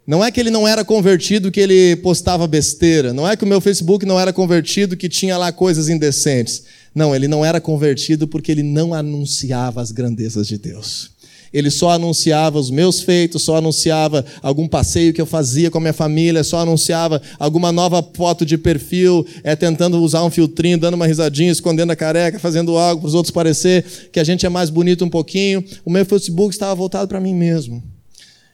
Não 0.04 0.24
é 0.24 0.32
que 0.32 0.40
ele 0.40 0.50
não 0.50 0.66
era 0.66 0.84
convertido 0.84 1.52
que 1.52 1.60
ele 1.60 1.94
postava 1.96 2.48
besteira. 2.48 3.12
Não 3.12 3.28
é 3.28 3.36
que 3.36 3.44
o 3.44 3.46
meu 3.46 3.60
Facebook 3.60 4.04
não 4.04 4.18
era 4.18 4.32
convertido 4.32 4.96
que 4.96 5.08
tinha 5.08 5.36
lá 5.36 5.52
coisas 5.52 5.88
indecentes. 5.88 6.64
Não, 6.92 7.14
ele 7.14 7.28
não 7.28 7.44
era 7.44 7.60
convertido 7.60 8.26
porque 8.26 8.50
ele 8.50 8.64
não 8.64 8.92
anunciava 8.92 9.80
as 9.80 9.92
grandezas 9.92 10.48
de 10.48 10.58
Deus 10.58 11.12
ele 11.52 11.71
só 11.71 11.90
anunciava 11.90 12.59
os 12.59 12.71
meus 12.71 13.00
feitos, 13.00 13.42
só 13.42 13.56
anunciava 13.56 14.25
algum 14.40 14.66
passeio 14.66 15.12
que 15.12 15.21
eu 15.21 15.26
fazia 15.26 15.71
com 15.71 15.78
a 15.78 15.80
minha 15.80 15.92
família, 15.92 16.42
só 16.42 16.61
anunciava 16.61 17.21
alguma 17.38 17.71
nova 17.71 18.02
foto 18.14 18.47
de 18.47 18.56
perfil, 18.56 19.26
é, 19.44 19.54
tentando 19.54 20.00
usar 20.02 20.25
um 20.25 20.30
filtrinho, 20.30 20.78
dando 20.78 20.94
uma 20.94 21.06
risadinha, 21.06 21.52
escondendo 21.52 21.90
a 21.90 21.97
careca, 21.97 22.38
fazendo 22.38 22.76
algo 22.76 23.02
para 23.02 23.09
os 23.09 23.14
outros 23.14 23.32
parecer 23.32 23.85
que 24.11 24.18
a 24.18 24.25
gente 24.25 24.47
é 24.47 24.49
mais 24.49 24.71
bonito 24.71 25.04
um 25.04 25.11
pouquinho. 25.11 25.62
O 25.85 25.90
meu 25.90 26.06
Facebook 26.06 26.54
estava 26.54 26.75
voltado 26.75 27.06
para 27.09 27.21
mim 27.21 27.35
mesmo. 27.35 27.82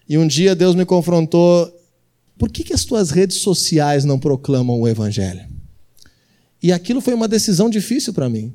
E 0.08 0.18
um 0.18 0.26
dia 0.26 0.54
Deus 0.54 0.74
me 0.74 0.84
confrontou: 0.84 1.70
por 2.38 2.50
que, 2.50 2.64
que 2.64 2.72
as 2.72 2.84
tuas 2.84 3.10
redes 3.10 3.38
sociais 3.38 4.04
não 4.04 4.18
proclamam 4.18 4.80
o 4.80 4.88
Evangelho? 4.88 5.42
E 6.62 6.72
aquilo 6.72 7.00
foi 7.00 7.14
uma 7.14 7.28
decisão 7.28 7.70
difícil 7.70 8.12
para 8.12 8.28
mim. 8.28 8.52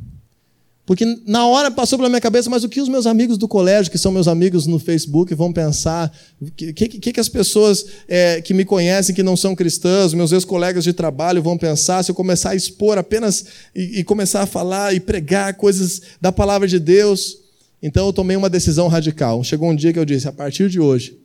Porque 0.85 1.05
na 1.25 1.47
hora 1.47 1.71
passou 1.71 1.97
pela 1.97 2.09
minha 2.09 2.19
cabeça, 2.19 2.49
mas 2.49 2.65
o 2.65 2.69
que 2.69 2.81
os 2.81 2.89
meus 2.89 3.05
amigos 3.05 3.37
do 3.37 3.47
colégio, 3.47 3.89
que 3.89 3.97
são 3.97 4.11
meus 4.11 4.27
amigos 4.27 4.67
no 4.67 4.77
Facebook, 4.77 5.33
vão 5.33 5.53
pensar? 5.53 6.11
O 6.41 6.51
que, 6.51 6.73
que, 6.73 7.13
que, 7.13 7.19
as 7.19 7.29
pessoas 7.29 7.85
é, 8.05 8.41
que 8.41 8.53
me 8.53 8.65
conhecem, 8.65 9.15
que 9.15 9.23
não 9.23 9.37
são 9.37 9.55
cristãs, 9.55 10.13
meus 10.13 10.33
ex-colegas 10.33 10.83
de 10.83 10.91
trabalho 10.91 11.41
vão 11.41 11.57
pensar 11.57 12.03
se 12.03 12.11
eu 12.11 12.15
começar 12.15 12.49
a 12.49 12.55
expor 12.55 12.97
apenas 12.97 13.45
e, 13.73 13.99
e 13.99 14.03
começar 14.03 14.41
a 14.41 14.45
falar 14.45 14.93
e 14.93 14.99
pregar 14.99 15.53
coisas 15.53 16.01
da 16.19 16.33
palavra 16.33 16.67
de 16.67 16.79
Deus? 16.79 17.37
Então 17.81 18.05
eu 18.07 18.11
tomei 18.11 18.35
uma 18.35 18.49
decisão 18.49 18.89
radical. 18.89 19.41
Chegou 19.41 19.69
um 19.69 19.75
dia 19.75 19.93
que 19.93 19.99
eu 19.99 20.05
disse: 20.05 20.27
a 20.27 20.33
partir 20.33 20.69
de 20.69 20.81
hoje, 20.81 21.17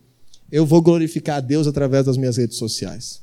eu 0.49 0.65
vou 0.65 0.81
glorificar 0.81 1.37
a 1.37 1.41
Deus 1.41 1.67
através 1.67 2.05
das 2.05 2.15
minhas 2.15 2.37
redes 2.37 2.57
sociais. 2.57 3.19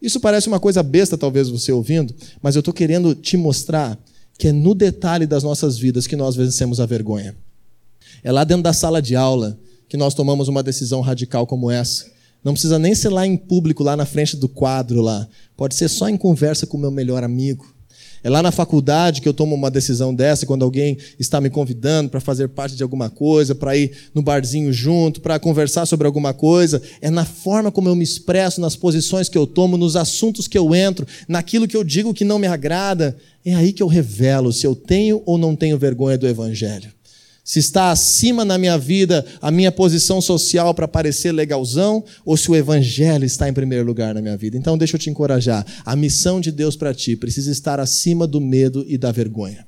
Isso 0.00 0.20
parece 0.20 0.46
uma 0.46 0.60
coisa 0.60 0.80
besta, 0.82 1.18
talvez 1.18 1.48
você 1.48 1.72
ouvindo, 1.72 2.14
mas 2.40 2.54
eu 2.54 2.60
estou 2.60 2.74
querendo 2.74 3.16
te 3.16 3.36
mostrar 3.36 3.98
que 4.38 4.48
é 4.48 4.52
no 4.52 4.74
detalhe 4.74 5.26
das 5.26 5.42
nossas 5.42 5.78
vidas 5.78 6.06
que 6.06 6.16
nós 6.16 6.34
vencemos 6.34 6.80
a 6.80 6.86
vergonha. 6.86 7.36
É 8.22 8.30
lá 8.32 8.44
dentro 8.44 8.62
da 8.62 8.72
sala 8.72 9.00
de 9.00 9.16
aula 9.16 9.58
que 9.88 9.96
nós 9.96 10.14
tomamos 10.14 10.48
uma 10.48 10.62
decisão 10.62 11.00
radical 11.00 11.46
como 11.46 11.70
essa. 11.70 12.10
Não 12.42 12.52
precisa 12.52 12.78
nem 12.78 12.94
ser 12.94 13.10
lá 13.10 13.26
em 13.26 13.36
público, 13.36 13.84
lá 13.84 13.96
na 13.96 14.04
frente 14.04 14.36
do 14.36 14.48
quadro 14.48 15.00
lá. 15.00 15.28
Pode 15.56 15.74
ser 15.74 15.88
só 15.88 16.08
em 16.08 16.16
conversa 16.16 16.66
com 16.66 16.76
o 16.76 16.80
meu 16.80 16.90
melhor 16.90 17.22
amigo. 17.22 17.71
É 18.24 18.30
lá 18.30 18.42
na 18.42 18.52
faculdade 18.52 19.20
que 19.20 19.28
eu 19.28 19.34
tomo 19.34 19.54
uma 19.54 19.70
decisão 19.70 20.14
dessa, 20.14 20.46
quando 20.46 20.64
alguém 20.64 20.96
está 21.18 21.40
me 21.40 21.50
convidando 21.50 22.08
para 22.08 22.20
fazer 22.20 22.48
parte 22.48 22.76
de 22.76 22.82
alguma 22.82 23.10
coisa, 23.10 23.54
para 23.54 23.76
ir 23.76 23.92
no 24.14 24.22
barzinho 24.22 24.72
junto, 24.72 25.20
para 25.20 25.38
conversar 25.38 25.86
sobre 25.86 26.06
alguma 26.06 26.32
coisa. 26.32 26.80
É 27.00 27.10
na 27.10 27.24
forma 27.24 27.72
como 27.72 27.88
eu 27.88 27.96
me 27.96 28.04
expresso, 28.04 28.60
nas 28.60 28.76
posições 28.76 29.28
que 29.28 29.36
eu 29.36 29.46
tomo, 29.46 29.76
nos 29.76 29.96
assuntos 29.96 30.46
que 30.46 30.58
eu 30.58 30.74
entro, 30.74 31.06
naquilo 31.26 31.66
que 31.66 31.76
eu 31.76 31.82
digo 31.82 32.14
que 32.14 32.24
não 32.24 32.38
me 32.38 32.46
agrada. 32.46 33.16
É 33.44 33.54
aí 33.54 33.72
que 33.72 33.82
eu 33.82 33.88
revelo 33.88 34.52
se 34.52 34.66
eu 34.66 34.74
tenho 34.74 35.22
ou 35.26 35.36
não 35.36 35.56
tenho 35.56 35.76
vergonha 35.76 36.16
do 36.16 36.28
Evangelho 36.28 36.92
se 37.44 37.58
está 37.58 37.90
acima 37.90 38.44
na 38.44 38.56
minha 38.56 38.78
vida 38.78 39.24
a 39.40 39.50
minha 39.50 39.72
posição 39.72 40.20
social 40.20 40.72
para 40.74 40.86
parecer 40.86 41.32
legalzão, 41.32 42.04
ou 42.24 42.36
se 42.36 42.50
o 42.50 42.54
evangelho 42.54 43.24
está 43.24 43.48
em 43.48 43.52
primeiro 43.52 43.84
lugar 43.84 44.14
na 44.14 44.22
minha 44.22 44.36
vida. 44.36 44.56
Então, 44.56 44.78
deixa 44.78 44.94
eu 44.94 45.00
te 45.00 45.10
encorajar. 45.10 45.66
A 45.84 45.96
missão 45.96 46.40
de 46.40 46.52
Deus 46.52 46.76
para 46.76 46.94
ti 46.94 47.16
precisa 47.16 47.50
estar 47.50 47.80
acima 47.80 48.26
do 48.26 48.40
medo 48.40 48.84
e 48.86 48.96
da 48.96 49.10
vergonha. 49.10 49.66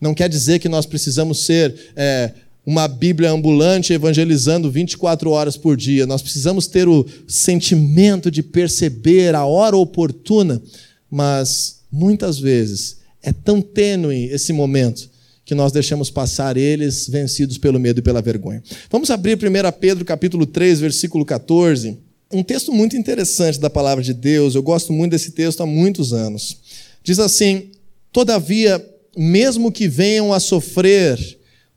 Não 0.00 0.14
quer 0.14 0.28
dizer 0.28 0.58
que 0.58 0.68
nós 0.68 0.84
precisamos 0.84 1.44
ser. 1.44 1.74
É, 1.94 2.32
uma 2.64 2.86
Bíblia 2.86 3.32
ambulante 3.32 3.92
evangelizando 3.92 4.70
24 4.70 5.28
horas 5.30 5.56
por 5.56 5.76
dia. 5.76 6.06
Nós 6.06 6.22
precisamos 6.22 6.68
ter 6.68 6.86
o 6.86 7.04
sentimento 7.26 8.30
de 8.30 8.40
perceber 8.40 9.34
a 9.34 9.44
hora 9.44 9.76
oportuna, 9.76 10.62
mas 11.10 11.80
muitas 11.90 12.38
vezes 12.38 12.98
é 13.20 13.32
tão 13.32 13.60
tênue 13.60 14.26
esse 14.26 14.52
momento 14.52 15.10
que 15.52 15.54
nós 15.54 15.70
deixamos 15.70 16.08
passar 16.08 16.56
eles 16.56 17.06
vencidos 17.06 17.58
pelo 17.58 17.78
medo 17.78 17.98
e 17.98 18.02
pela 18.02 18.22
vergonha. 18.22 18.62
Vamos 18.90 19.10
abrir 19.10 19.36
1 19.36 19.72
Pedro 19.78 20.02
capítulo 20.02 20.46
3, 20.46 20.80
versículo 20.80 21.26
14. 21.26 21.98
Um 22.32 22.42
texto 22.42 22.72
muito 22.72 22.96
interessante 22.96 23.60
da 23.60 23.68
palavra 23.68 24.02
de 24.02 24.14
Deus. 24.14 24.54
Eu 24.54 24.62
gosto 24.62 24.94
muito 24.94 25.10
desse 25.10 25.32
texto 25.32 25.62
há 25.62 25.66
muitos 25.66 26.14
anos. 26.14 26.56
Diz 27.04 27.18
assim: 27.18 27.70
Todavia, 28.10 28.82
mesmo 29.14 29.70
que 29.70 29.86
venham 29.86 30.32
a 30.32 30.40
sofrer 30.40 31.18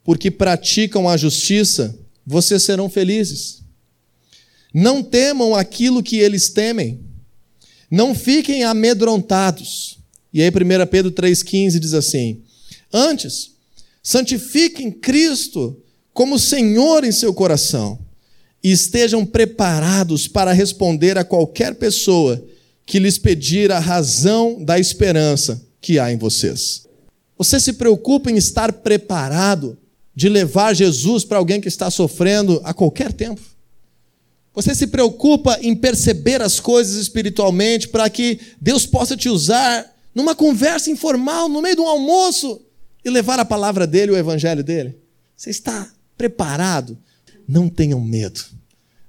porque 0.02 0.30
praticam 0.30 1.06
a 1.06 1.18
justiça, 1.18 1.94
vocês 2.24 2.62
serão 2.62 2.88
felizes. 2.88 3.60
Não 4.72 5.02
temam 5.02 5.54
aquilo 5.54 6.02
que 6.02 6.16
eles 6.16 6.48
temem. 6.48 7.00
Não 7.90 8.14
fiquem 8.14 8.64
amedrontados. 8.64 9.98
E 10.32 10.40
aí 10.40 10.48
1 10.48 10.86
Pedro 10.86 11.12
3,15 11.12 11.78
diz 11.78 11.92
assim: 11.92 12.40
Antes, 12.90 13.55
santifiquem 14.06 14.92
Cristo 14.92 15.82
como 16.14 16.38
Senhor 16.38 17.02
em 17.02 17.10
seu 17.10 17.34
coração 17.34 17.98
e 18.62 18.70
estejam 18.70 19.26
preparados 19.26 20.28
para 20.28 20.52
responder 20.52 21.18
a 21.18 21.24
qualquer 21.24 21.74
pessoa 21.74 22.40
que 22.86 23.00
lhes 23.00 23.18
pedir 23.18 23.72
a 23.72 23.80
razão 23.80 24.62
da 24.62 24.78
esperança 24.78 25.60
que 25.80 25.98
há 25.98 26.12
em 26.12 26.16
vocês. 26.16 26.86
Você 27.36 27.58
se 27.58 27.72
preocupa 27.72 28.30
em 28.30 28.36
estar 28.36 28.72
preparado 28.74 29.76
de 30.14 30.28
levar 30.28 30.72
Jesus 30.72 31.24
para 31.24 31.38
alguém 31.38 31.60
que 31.60 31.66
está 31.66 31.90
sofrendo 31.90 32.60
a 32.62 32.72
qualquer 32.72 33.12
tempo? 33.12 33.42
Você 34.54 34.72
se 34.72 34.86
preocupa 34.86 35.58
em 35.60 35.74
perceber 35.74 36.40
as 36.40 36.60
coisas 36.60 36.94
espiritualmente 36.94 37.88
para 37.88 38.08
que 38.08 38.38
Deus 38.60 38.86
possa 38.86 39.16
te 39.16 39.28
usar 39.28 39.84
numa 40.14 40.36
conversa 40.36 40.92
informal, 40.92 41.48
no 41.48 41.60
meio 41.60 41.74
de 41.74 41.82
um 41.82 41.88
almoço, 41.88 42.62
e 43.06 43.10
levar 43.10 43.38
a 43.38 43.44
palavra 43.44 43.86
dele, 43.86 44.10
o 44.10 44.16
evangelho 44.16 44.64
dele? 44.64 44.96
Você 45.36 45.48
está 45.50 45.88
preparado? 46.18 46.98
Não 47.46 47.68
tenham 47.68 48.00
medo. 48.00 48.40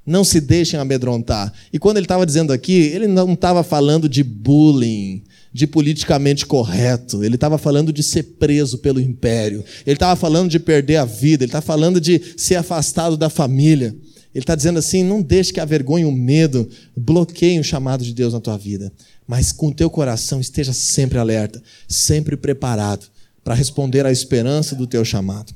Não 0.06 0.24
se 0.24 0.40
deixem 0.40 0.80
amedrontar. 0.80 1.52
E 1.74 1.80
quando 1.80 1.98
ele 1.98 2.06
estava 2.06 2.26
dizendo 2.26 2.54
aqui, 2.54 2.74
ele 2.74 3.08
não 3.08 3.34
estava 3.34 3.64
falando 3.64 4.08
de 4.08 4.24
bullying, 4.24 5.24
de 5.52 5.66
politicamente 5.66 6.46
correto. 6.46 7.24
Ele 7.24 7.36
estava 7.36 7.58
falando 7.58 7.92
de 7.92 8.04
ser 8.04 8.22
preso 8.24 8.78
pelo 8.78 9.02
império. 9.02 9.66
Ele 9.84 9.96
estava 9.96 10.16
falando 10.16 10.52
de 10.52 10.60
perder 10.60 10.98
a 10.98 11.06
vida. 11.06 11.44
Ele 11.44 11.50
estava 11.50 11.66
falando 11.66 12.00
de 12.00 12.22
ser 12.38 12.56
afastado 12.56 13.18
da 13.18 13.32
família. 13.32 13.96
Ele 14.34 14.44
está 14.44 14.54
dizendo 14.54 14.78
assim: 14.78 15.04
não 15.04 15.24
deixe 15.24 15.52
que 15.52 15.60
a 15.60 15.66
vergonha 15.66 16.04
e 16.04 16.08
o 16.08 16.12
medo 16.12 16.70
bloqueiem 16.96 17.60
o 17.60 17.64
chamado 17.64 18.04
de 18.04 18.14
Deus 18.14 18.34
na 18.34 18.40
tua 18.40 18.58
vida. 18.58 18.94
Mas 19.28 19.52
com 19.52 19.70
o 19.70 19.74
teu 19.74 19.90
coração 19.90 20.40
esteja 20.40 20.72
sempre 20.72 21.18
alerta, 21.18 21.62
sempre 21.88 22.38
preparado 22.38 23.08
para 23.48 23.56
responder 23.56 24.06
à 24.06 24.12
esperança 24.12 24.76
do 24.76 24.86
teu 24.86 25.06
chamado. 25.06 25.54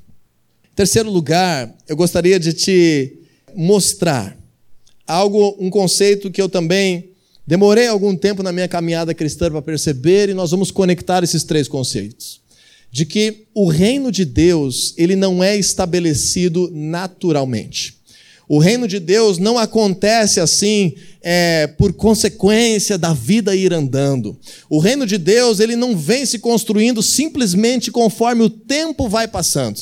Em 0.64 0.76
terceiro 0.78 1.12
lugar, 1.12 1.76
eu 1.90 1.98
gostaria 1.98 2.40
de 2.40 2.54
te 2.54 3.20
mostrar 3.54 4.38
algo, 5.06 5.58
um 5.60 5.70
conceito 5.70 6.32
que 6.32 6.42
eu 6.42 6.48
também 6.48 7.10
demorei 7.46 7.88
algum 7.88 8.16
tempo 8.16 8.42
na 8.42 8.54
minha 8.54 8.70
caminhada 8.70 9.14
cristã 9.14 9.52
para 9.52 9.62
perceber 9.62 10.30
e 10.30 10.34
nós 10.34 10.52
vamos 10.52 10.72
conectar 10.72 11.22
esses 11.22 11.44
três 11.44 11.68
conceitos. 11.68 12.40
De 12.90 13.06
que 13.06 13.48
o 13.54 13.68
reino 13.68 14.10
de 14.10 14.24
Deus, 14.24 14.94
ele 14.98 15.18
não 15.18 15.44
é 15.44 15.58
estabelecido 15.58 16.72
naturalmente. 16.74 17.98
O 18.54 18.60
reino 18.60 18.86
de 18.86 19.00
Deus 19.00 19.38
não 19.38 19.58
acontece 19.58 20.42
assim 20.42 20.94
é, 21.24 21.68
por 21.78 21.94
consequência 21.94 22.98
da 22.98 23.14
vida 23.14 23.56
ir 23.56 23.72
andando. 23.72 24.38
O 24.70 24.78
reino 24.78 25.08
de 25.08 25.18
Deus 25.18 25.62
ele 25.62 25.78
não 25.78 25.96
vem 25.96 26.26
se 26.26 26.38
construindo 26.38 27.02
simplesmente 27.02 27.90
conforme 27.90 28.44
o 28.44 28.50
tempo 28.50 29.08
vai 29.08 29.26
passando. 29.26 29.80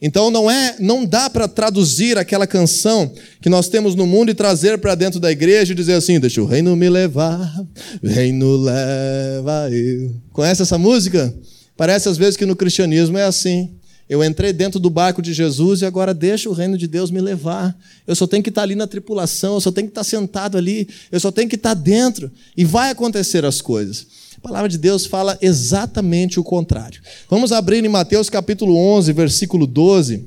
Então 0.00 0.30
não 0.30 0.48
é, 0.48 0.76
não 0.78 1.04
dá 1.04 1.28
para 1.28 1.48
traduzir 1.48 2.16
aquela 2.16 2.46
canção 2.46 3.12
que 3.42 3.48
nós 3.48 3.68
temos 3.68 3.96
no 3.96 4.06
mundo 4.06 4.30
e 4.30 4.34
trazer 4.34 4.78
para 4.78 4.94
dentro 4.94 5.18
da 5.18 5.32
igreja 5.32 5.72
e 5.72 5.74
dizer 5.74 5.94
assim: 5.94 6.20
"Deixa 6.20 6.40
o 6.40 6.46
reino 6.46 6.76
me 6.76 6.88
levar, 6.88 7.52
reino 8.00 8.58
leva 8.58 9.70
eu". 9.72 10.14
Conhece 10.32 10.62
essa 10.62 10.78
música? 10.78 11.34
Parece 11.76 12.08
às 12.08 12.16
vezes 12.16 12.36
que 12.36 12.46
no 12.46 12.54
cristianismo 12.54 13.18
é 13.18 13.24
assim. 13.24 13.76
Eu 14.08 14.24
entrei 14.24 14.54
dentro 14.54 14.80
do 14.80 14.88
barco 14.88 15.20
de 15.20 15.34
Jesus 15.34 15.82
e 15.82 15.84
agora 15.84 16.14
deixa 16.14 16.48
o 16.48 16.54
reino 16.54 16.78
de 16.78 16.86
Deus 16.86 17.10
me 17.10 17.20
levar. 17.20 17.76
Eu 18.06 18.16
só 18.16 18.26
tenho 18.26 18.42
que 18.42 18.48
estar 18.48 18.62
ali 18.62 18.74
na 18.74 18.86
tripulação, 18.86 19.54
eu 19.54 19.60
só 19.60 19.70
tenho 19.70 19.86
que 19.86 19.90
estar 19.90 20.04
sentado 20.04 20.56
ali, 20.56 20.88
eu 21.12 21.20
só 21.20 21.30
tenho 21.30 21.48
que 21.48 21.56
estar 21.56 21.74
dentro 21.74 22.30
e 22.56 22.64
vai 22.64 22.90
acontecer 22.90 23.44
as 23.44 23.60
coisas. 23.60 24.06
A 24.38 24.40
palavra 24.40 24.68
de 24.68 24.78
Deus 24.78 25.04
fala 25.04 25.36
exatamente 25.42 26.40
o 26.40 26.44
contrário. 26.44 27.02
Vamos 27.28 27.52
abrir 27.52 27.84
em 27.84 27.88
Mateus 27.88 28.30
capítulo 28.30 28.74
11, 28.76 29.12
versículo 29.12 29.66
12. 29.66 30.24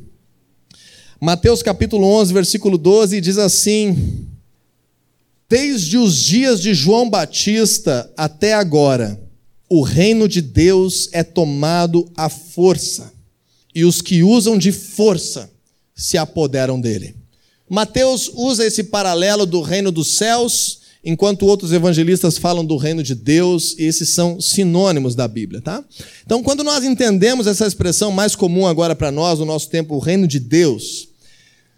Mateus 1.19 1.63
capítulo 1.63 2.05
11, 2.05 2.33
versículo 2.33 2.77
12 2.77 3.19
diz 3.19 3.39
assim: 3.39 4.27
Desde 5.49 5.97
os 5.97 6.17
dias 6.17 6.61
de 6.61 6.75
João 6.75 7.09
Batista 7.09 8.11
até 8.15 8.53
agora, 8.53 9.19
o 9.67 9.81
reino 9.81 10.27
de 10.27 10.41
Deus 10.41 11.09
é 11.13 11.23
tomado 11.23 12.07
à 12.15 12.29
força 12.29 13.20
e 13.73 13.85
os 13.85 14.01
que 14.01 14.23
usam 14.23 14.57
de 14.57 14.71
força 14.71 15.51
se 15.95 16.17
apoderam 16.17 16.79
dele. 16.79 17.15
Mateus 17.69 18.29
usa 18.33 18.65
esse 18.65 18.83
paralelo 18.83 19.45
do 19.45 19.61
reino 19.61 19.91
dos 19.91 20.17
céus, 20.17 20.79
enquanto 21.03 21.45
outros 21.45 21.71
evangelistas 21.71 22.37
falam 22.37 22.65
do 22.65 22.75
reino 22.75 23.01
de 23.01 23.15
Deus, 23.15 23.75
e 23.79 23.83
esses 23.83 24.09
são 24.09 24.41
sinônimos 24.41 25.15
da 25.15 25.27
Bíblia, 25.27 25.61
tá? 25.61 25.83
Então, 26.25 26.43
quando 26.43 26.63
nós 26.63 26.83
entendemos 26.83 27.47
essa 27.47 27.65
expressão 27.65 28.11
mais 28.11 28.35
comum 28.35 28.67
agora 28.67 28.95
para 28.95 29.11
nós, 29.11 29.39
no 29.39 29.45
nosso 29.45 29.69
tempo, 29.69 29.95
o 29.95 29.99
reino 29.99 30.27
de 30.27 30.39
Deus, 30.39 31.10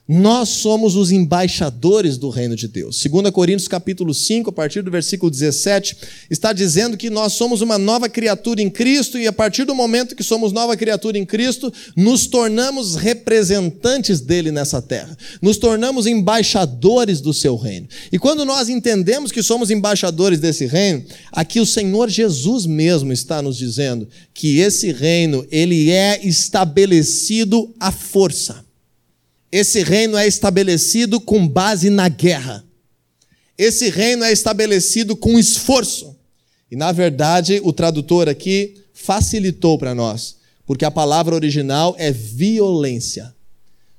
nós 0.08 0.50
somos 0.50 0.98
os 0.98 1.12
embaixadores 1.12 2.18
do 2.18 2.30
reino 2.30 2.58
de 2.58 2.68
Deus. 2.68 3.02
2 3.02 3.30
Coríntios 3.32 3.70
capítulo 3.70 4.14
5, 4.14 4.50
a 4.50 4.54
partir 4.54 4.82
do 4.82 4.92
versículo 4.92 5.32
17, 5.32 5.96
está 6.30 6.52
dizendo 6.52 6.98
que 6.98 7.10
nós 7.10 7.34
somos 7.34 7.62
uma 7.62 7.78
nova 7.78 8.10
criatura 8.10 8.62
em 8.62 8.70
Cristo 8.70 9.18
e 9.18 9.28
a 9.28 9.32
partir 9.32 9.64
do 9.64 9.74
momento 9.74 10.16
que 10.16 10.24
somos 10.24 10.52
nova 10.52 10.76
criatura 10.76 11.18
em 11.18 11.26
Cristo, 11.26 11.72
nos 11.96 12.28
tornamos 12.28 12.96
representantes 12.96 14.20
dele 14.20 14.52
nessa 14.52 14.82
terra. 14.82 15.18
Nos 15.42 15.58
tornamos 15.58 16.06
embaixadores 16.06 17.22
do 17.22 17.34
seu 17.34 17.56
reino. 17.56 17.88
E 18.12 18.20
quando 18.20 18.44
nós 18.44 18.68
entendemos 18.68 19.32
que 19.32 19.42
somos 19.42 19.72
embaixadores 19.72 20.40
desse 20.40 20.66
reino, 20.66 21.02
aqui 21.32 21.62
o 21.62 21.66
Senhor 21.66 22.10
Jesus 22.10 22.66
mesmo 22.66 23.14
está 23.14 23.42
nos 23.42 23.58
dizendo 23.58 24.06
que 24.34 24.60
esse 24.60 24.92
reino, 24.92 25.46
ele 25.50 25.92
é 25.92 26.20
estabelecido 26.28 27.74
à 27.80 27.90
força. 27.90 28.73
Esse 29.54 29.84
reino 29.84 30.18
é 30.18 30.26
estabelecido 30.26 31.22
com 31.22 31.48
base 31.48 31.92
na 31.92 32.10
guerra. 32.10 32.66
Esse 33.56 33.88
reino 33.88 34.24
é 34.24 34.32
estabelecido 34.32 35.16
com 35.16 35.38
esforço. 35.38 36.16
E, 36.72 36.76
na 36.76 36.92
verdade, 36.92 37.62
o 37.64 37.72
tradutor 37.72 38.28
aqui 38.28 38.82
facilitou 38.96 39.78
para 39.78 39.94
nós, 39.94 40.38
porque 40.66 40.84
a 40.84 40.90
palavra 40.90 41.36
original 41.36 41.94
é 42.00 42.12
violência. 42.12 43.32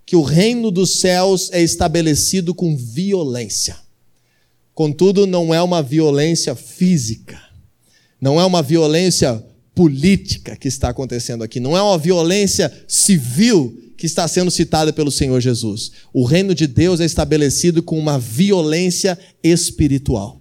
Que 0.04 0.16
o 0.16 0.22
reino 0.22 0.72
dos 0.72 0.98
céus 0.98 1.50
é 1.52 1.62
estabelecido 1.62 2.52
com 2.52 2.76
violência. 2.76 3.76
Contudo, 4.74 5.24
não 5.24 5.54
é 5.54 5.62
uma 5.62 5.84
violência 5.84 6.56
física, 6.56 7.40
não 8.20 8.40
é 8.40 8.44
uma 8.44 8.60
violência 8.60 9.40
política 9.72 10.56
que 10.56 10.66
está 10.66 10.88
acontecendo 10.88 11.44
aqui, 11.44 11.60
não 11.60 11.76
é 11.76 11.80
uma 11.80 11.96
violência 11.96 12.72
civil 12.88 13.83
que 13.96 14.06
está 14.06 14.26
sendo 14.26 14.50
citada 14.50 14.92
pelo 14.92 15.10
Senhor 15.10 15.40
Jesus. 15.40 15.92
O 16.12 16.24
reino 16.24 16.54
de 16.54 16.66
Deus 16.66 17.00
é 17.00 17.04
estabelecido 17.04 17.82
com 17.82 17.98
uma 17.98 18.18
violência 18.18 19.18
espiritual. 19.42 20.40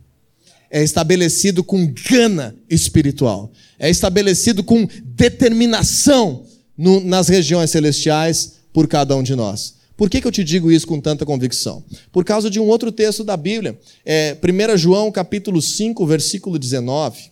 É 0.70 0.84
estabelecido 0.84 1.64
com 1.64 1.94
gana 2.10 2.56
espiritual. 2.70 3.52
É 3.78 3.90
estabelecido 3.90 4.64
com 4.64 4.88
determinação 5.04 6.46
no, 6.78 7.00
nas 7.00 7.28
regiões 7.28 7.70
celestiais 7.70 8.54
por 8.74 8.88
cada 8.88 9.16
um 9.16 9.22
de 9.22 9.36
nós. 9.36 9.76
Por 9.96 10.10
que, 10.10 10.20
que 10.20 10.28
eu 10.28 10.32
te 10.32 10.44
digo 10.44 10.72
isso 10.72 10.88
com 10.88 11.00
tanta 11.00 11.26
convicção? 11.26 11.84
Por 12.12 12.26
causa 12.26 12.50
de 12.50 12.60
um 12.60 12.68
outro 12.68 12.92
texto 12.92 13.24
da 13.24 13.38
Bíblia. 13.38 13.80
É 14.04 14.36
1 14.42 14.78
João 14.78 15.12
capítulo 15.12 15.62
5, 15.62 16.06
versículo 16.08 16.58
19. 16.58 17.32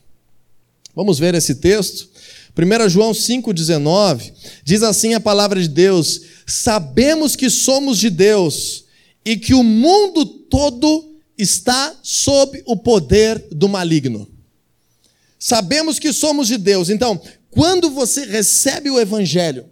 Vamos 0.96 1.18
ver 1.18 1.34
esse 1.34 1.56
texto? 1.56 2.10
1 2.58 2.90
João 2.90 3.12
5,19 3.12 4.34
diz 4.64 4.84
assim 4.84 5.14
a 5.14 5.20
palavra 5.20 5.62
de 5.62 5.70
Deus: 5.70 6.22
Sabemos 6.46 7.36
que 7.36 7.50
somos 7.50 7.98
de 7.98 8.10
Deus 8.10 8.86
e 9.24 9.38
que 9.38 9.54
o 9.54 9.64
mundo 9.64 10.26
todo 10.26 11.16
está 11.38 11.96
sob 12.04 12.62
o 12.66 12.76
poder 12.76 13.48
do 13.52 13.70
maligno. 13.70 14.28
Sabemos 15.40 15.98
que 15.98 16.14
somos 16.14 16.48
de 16.48 16.58
Deus. 16.58 16.90
Então, 16.90 17.20
quando 17.50 17.90
você 17.90 18.26
recebe 18.26 18.90
o 18.90 19.00
Evangelho, 19.00 19.66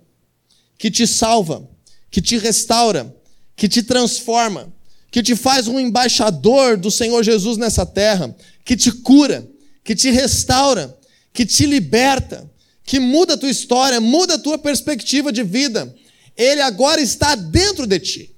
que 0.77 0.89
te 0.89 1.05
salva, 1.05 1.69
que 2.09 2.21
te 2.21 2.37
restaura, 2.37 3.15
que 3.55 3.67
te 3.67 3.83
transforma, 3.83 4.73
que 5.11 5.21
te 5.21 5.35
faz 5.35 5.67
um 5.67 5.79
embaixador 5.79 6.77
do 6.77 6.89
Senhor 6.89 7.23
Jesus 7.23 7.57
nessa 7.57 7.85
terra, 7.85 8.35
que 8.63 8.75
te 8.75 8.91
cura, 8.91 9.47
que 9.83 9.95
te 9.95 10.09
restaura, 10.09 10.97
que 11.33 11.45
te 11.45 11.65
liberta, 11.65 12.49
que 12.89 12.99
muda 12.99 13.36
a 13.36 13.38
tua 13.38 13.52
história, 13.52 14.02
muda 14.02 14.34
a 14.34 14.39
tua 14.39 14.58
perspectiva 14.58 15.32
de 15.32 15.43
vida. 15.43 15.95
Ele 16.36 16.60
agora 16.60 16.99
está 16.99 17.36
dentro 17.36 17.86
de 17.86 17.99
ti. 17.99 18.36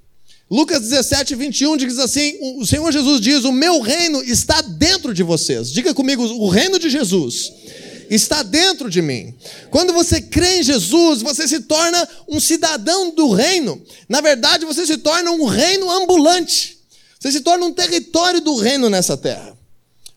Lucas 0.49 0.81
17, 0.81 1.35
21 1.35 1.77
diz 1.77 1.97
assim: 1.97 2.37
o 2.57 2.65
Senhor 2.65 2.91
Jesus 2.91 3.21
diz: 3.21 3.45
O 3.45 3.53
meu 3.53 3.79
reino 3.79 4.21
está 4.21 4.61
dentro 4.61 5.13
de 5.13 5.23
vocês. 5.23 5.71
Diga 5.71 5.93
comigo, 5.93 6.21
o 6.21 6.49
reino 6.49 6.77
de 6.77 6.89
Jesus 6.89 7.53
está 8.09 8.43
dentro 8.43 8.89
de 8.89 9.01
mim. 9.01 9.33
Quando 9.69 9.93
você 9.93 10.19
crê 10.19 10.59
em 10.59 10.63
Jesus, 10.63 11.21
você 11.21 11.47
se 11.47 11.61
torna 11.61 12.05
um 12.27 12.41
cidadão 12.41 13.15
do 13.15 13.31
reino. 13.31 13.81
Na 14.09 14.19
verdade, 14.19 14.65
você 14.65 14.85
se 14.85 14.97
torna 14.97 15.31
um 15.31 15.45
reino 15.45 15.89
ambulante. 15.89 16.77
Você 17.17 17.31
se 17.31 17.39
torna 17.39 17.65
um 17.65 17.71
território 17.71 18.41
do 18.41 18.57
reino 18.57 18.89
nessa 18.89 19.15
terra. 19.15 19.57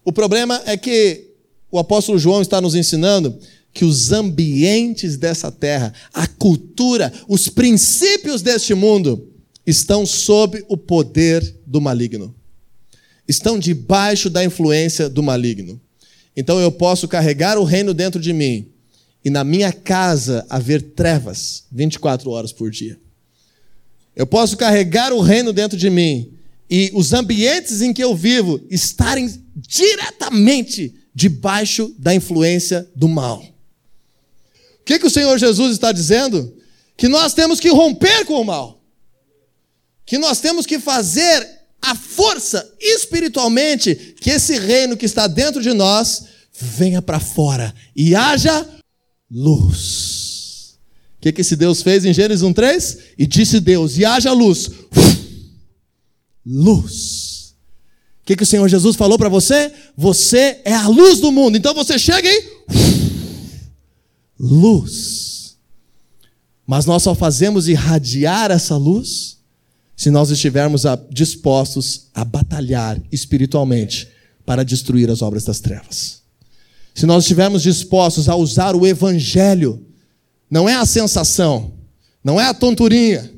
O 0.04 0.12
problema 0.12 0.60
é 0.66 0.76
que 0.76 1.24
o 1.70 1.78
apóstolo 1.78 2.18
João 2.18 2.42
está 2.42 2.60
nos 2.60 2.74
ensinando 2.74 3.38
que 3.74 3.84
os 3.84 4.12
ambientes 4.12 5.16
dessa 5.16 5.50
terra, 5.50 5.92
a 6.12 6.28
cultura, 6.28 7.12
os 7.28 7.48
princípios 7.48 8.40
deste 8.40 8.72
mundo 8.72 9.28
estão 9.66 10.06
sob 10.06 10.64
o 10.68 10.76
poder 10.76 11.56
do 11.66 11.80
maligno. 11.80 12.32
Estão 13.26 13.58
debaixo 13.58 14.30
da 14.30 14.44
influência 14.44 15.08
do 15.08 15.22
maligno. 15.22 15.80
Então 16.36 16.60
eu 16.60 16.70
posso 16.70 17.08
carregar 17.08 17.58
o 17.58 17.64
reino 17.64 17.92
dentro 17.92 18.20
de 18.20 18.32
mim 18.32 18.68
e 19.24 19.30
na 19.30 19.42
minha 19.42 19.72
casa 19.72 20.46
haver 20.48 20.80
trevas 20.80 21.64
24 21.72 22.30
horas 22.30 22.52
por 22.52 22.70
dia. 22.70 22.98
Eu 24.14 24.26
posso 24.26 24.56
carregar 24.56 25.12
o 25.12 25.20
reino 25.20 25.52
dentro 25.52 25.76
de 25.76 25.90
mim 25.90 26.32
e 26.70 26.92
os 26.94 27.12
ambientes 27.12 27.82
em 27.82 27.92
que 27.92 28.04
eu 28.04 28.14
vivo 28.14 28.60
estarem 28.70 29.42
diretamente 29.56 30.94
debaixo 31.12 31.92
da 31.98 32.14
influência 32.14 32.88
do 32.94 33.08
mal. 33.08 33.53
O 34.84 34.86
que, 34.86 34.98
que 34.98 35.06
o 35.06 35.10
Senhor 35.10 35.38
Jesus 35.38 35.72
está 35.72 35.90
dizendo? 35.92 36.54
Que 36.94 37.08
nós 37.08 37.32
temos 37.32 37.58
que 37.58 37.70
romper 37.70 38.26
com 38.26 38.38
o 38.38 38.44
mal. 38.44 38.84
Que 40.04 40.18
nós 40.18 40.40
temos 40.40 40.66
que 40.66 40.78
fazer 40.78 41.48
a 41.80 41.94
força 41.94 42.70
espiritualmente 42.78 44.14
que 44.20 44.28
esse 44.28 44.58
reino 44.58 44.94
que 44.94 45.06
está 45.06 45.26
dentro 45.26 45.62
de 45.62 45.72
nós 45.72 46.24
venha 46.52 47.00
para 47.00 47.18
fora 47.18 47.74
e 47.96 48.14
haja 48.14 48.68
luz. 49.30 50.78
O 51.16 51.22
que, 51.22 51.32
que 51.32 51.40
esse 51.40 51.56
Deus 51.56 51.80
fez 51.80 52.04
em 52.04 52.12
Gênesis 52.12 52.44
1,3? 52.44 52.98
E 53.16 53.26
disse 53.26 53.60
Deus: 53.60 53.96
e 53.96 54.04
haja 54.04 54.34
luz. 54.34 54.70
Luz. 56.44 57.54
O 58.20 58.26
que, 58.26 58.36
que 58.36 58.42
o 58.42 58.46
Senhor 58.46 58.68
Jesus 58.68 58.96
falou 58.96 59.16
para 59.16 59.30
você? 59.30 59.72
Você 59.96 60.60
é 60.62 60.74
a 60.74 60.88
luz 60.88 61.20
do 61.20 61.32
mundo. 61.32 61.56
Então 61.56 61.72
você 61.72 61.98
chega 61.98 62.28
e 62.28 63.03
luz. 64.44 65.56
Mas 66.66 66.86
nós 66.86 67.02
só 67.02 67.14
fazemos 67.14 67.68
irradiar 67.68 68.50
essa 68.50 68.76
luz 68.76 69.38
se 69.96 70.10
nós 70.10 70.30
estivermos 70.30 70.84
a, 70.84 70.96
dispostos 71.10 72.08
a 72.14 72.24
batalhar 72.24 73.00
espiritualmente 73.10 74.08
para 74.44 74.64
destruir 74.64 75.10
as 75.10 75.22
obras 75.22 75.44
das 75.44 75.60
trevas. 75.60 76.22
Se 76.94 77.06
nós 77.06 77.24
estivermos 77.24 77.62
dispostos 77.62 78.28
a 78.28 78.36
usar 78.36 78.76
o 78.76 78.86
Evangelho, 78.86 79.84
não 80.50 80.68
é 80.68 80.74
a 80.74 80.86
sensação, 80.86 81.72
não 82.22 82.40
é 82.40 82.46
a 82.46 82.54
tonturinha, 82.54 83.32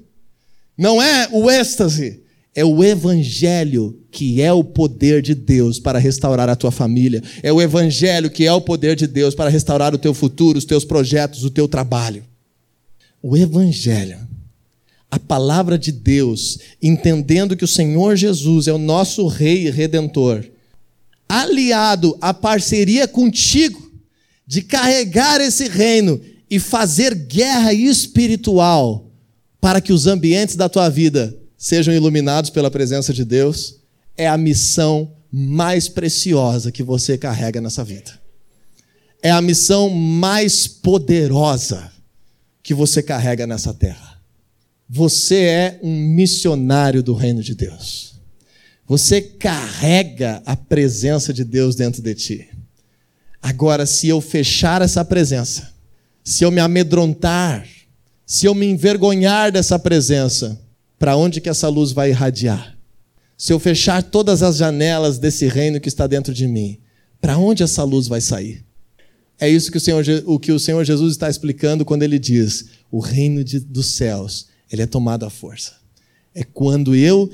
não 0.77 1.01
é 1.01 1.29
o 1.33 1.51
êxtase, 1.51 2.23
é 2.55 2.65
o 2.65 2.83
Evangelho 2.83 4.03
que 4.17 4.41
é 4.41 4.51
o 4.51 4.65
poder 4.65 5.21
de 5.21 5.35
Deus 5.35 5.79
para 5.79 5.99
restaurar 5.99 6.49
a 6.49 6.57
tua 6.57 6.71
família. 6.71 7.23
É 7.43 7.53
o 7.53 7.61
Evangelho 7.61 8.31
que 8.31 8.47
é 8.47 8.53
o 8.53 8.63
poder 8.63 8.97
de 8.97 9.07
Deus 9.07 9.35
para 9.35 9.51
restaurar 9.51 9.95
o 9.95 9.99
teu 9.99 10.15
futuro, 10.15 10.57
os 10.57 10.65
teus 10.65 10.87
projetos, 10.87 11.45
o 11.45 11.51
teu 11.51 11.69
trabalho. 11.69 12.25
O 13.23 13.37
Evangelho, 13.37 14.17
a 15.11 15.19
palavra 15.19 15.79
de 15.79 15.93
Deus, 15.93 16.59
entendendo 16.83 17.55
que 17.55 17.65
o 17.65 17.69
Senhor 17.69 18.17
Jesus 18.17 18.67
é 18.67 18.73
o 18.73 18.79
nosso 18.79 19.27
Rei 19.27 19.67
e 19.67 19.71
Redentor, 19.71 20.47
aliado 21.29 22.17
à 22.19 22.33
parceria 22.33 23.07
contigo 23.07 23.93
de 24.47 24.63
carregar 24.63 25.43
esse 25.43 25.69
reino 25.69 26.19
e 26.51 26.59
fazer 26.59 27.15
guerra 27.15 27.75
espiritual 27.75 29.11
para 29.61 29.79
que 29.79 29.93
os 29.93 30.07
ambientes 30.07 30.57
da 30.57 30.71
tua 30.71 30.89
vida 30.89 31.37
sejam 31.59 31.93
iluminados 31.93 32.49
pela 32.49 32.71
presença 32.71 33.13
de 33.13 33.23
Deus, 33.23 33.77
é 34.17 34.27
a 34.27 34.37
missão 34.37 35.13
mais 35.31 35.89
preciosa 35.89 36.73
que 36.73 36.83
você 36.83 37.19
carrega 37.19 37.61
nessa 37.61 37.85
vida. 37.85 38.19
É 39.23 39.31
a 39.31 39.43
missão 39.43 39.91
mais 39.91 40.67
poderosa 40.67 41.91
que 42.63 42.73
você 42.73 43.03
carrega 43.03 43.47
nessa 43.47 43.75
terra. 43.75 44.21
Você 44.89 45.37
é 45.43 45.81
um 45.83 45.95
missionário 46.15 47.03
do 47.03 47.13
reino 47.13 47.43
de 47.43 47.55
Deus. 47.55 48.15
Você 48.87 49.21
carrega 49.21 50.43
a 50.47 50.57
presença 50.57 51.33
de 51.33 51.45
Deus 51.45 51.75
dentro 51.75 52.01
de 52.01 52.15
ti. 52.15 52.49
Agora, 53.43 53.85
se 53.85 54.09
eu 54.09 54.21
fechar 54.21 54.81
essa 54.81 55.05
presença, 55.05 55.73
se 56.23 56.45
eu 56.45 56.51
me 56.51 56.61
amedrontar, 56.61 57.67
se 58.25 58.47
eu 58.47 58.55
me 58.55 58.67
envergonhar 58.67 59.51
dessa 59.53 59.79
presença, 59.79 60.61
para 60.99 61.17
onde 61.17 61.41
que 61.41 61.49
essa 61.49 61.69
luz 61.69 61.93
vai 61.93 62.11
irradiar? 62.11 62.76
Se 63.37 63.53
eu 63.53 63.59
fechar 63.59 64.03
todas 64.03 64.43
as 64.43 64.57
janelas 64.57 65.19
desse 65.19 65.47
reino 65.47 65.81
que 65.81 65.89
está 65.89 66.07
dentro 66.07 66.33
de 66.33 66.47
mim, 66.47 66.79
para 67.21 67.37
onde 67.37 67.63
essa 67.63 67.85
luz 67.85 68.09
vai 68.09 68.21
sair? 68.21 68.65
É 69.39 69.49
isso 69.49 69.71
que 69.71 69.77
o 69.77 69.81
Senhor, 69.81 70.05
o 70.25 70.39
que 70.39 70.53
o 70.53 70.59
Senhor 70.59 70.83
Jesus 70.85 71.13
está 71.13 71.29
explicando 71.29 71.85
quando 71.85 72.03
ele 72.03 72.19
diz: 72.19 72.67
o 72.91 72.99
reino 72.99 73.45
de, 73.45 73.61
dos 73.61 73.87
céus, 73.95 74.47
ele 74.73 74.83
é 74.83 74.87
tomado 74.87 75.27
à 75.27 75.31
força. 75.31 75.75
É 76.35 76.43
quando 76.43 76.95
eu 76.95 77.31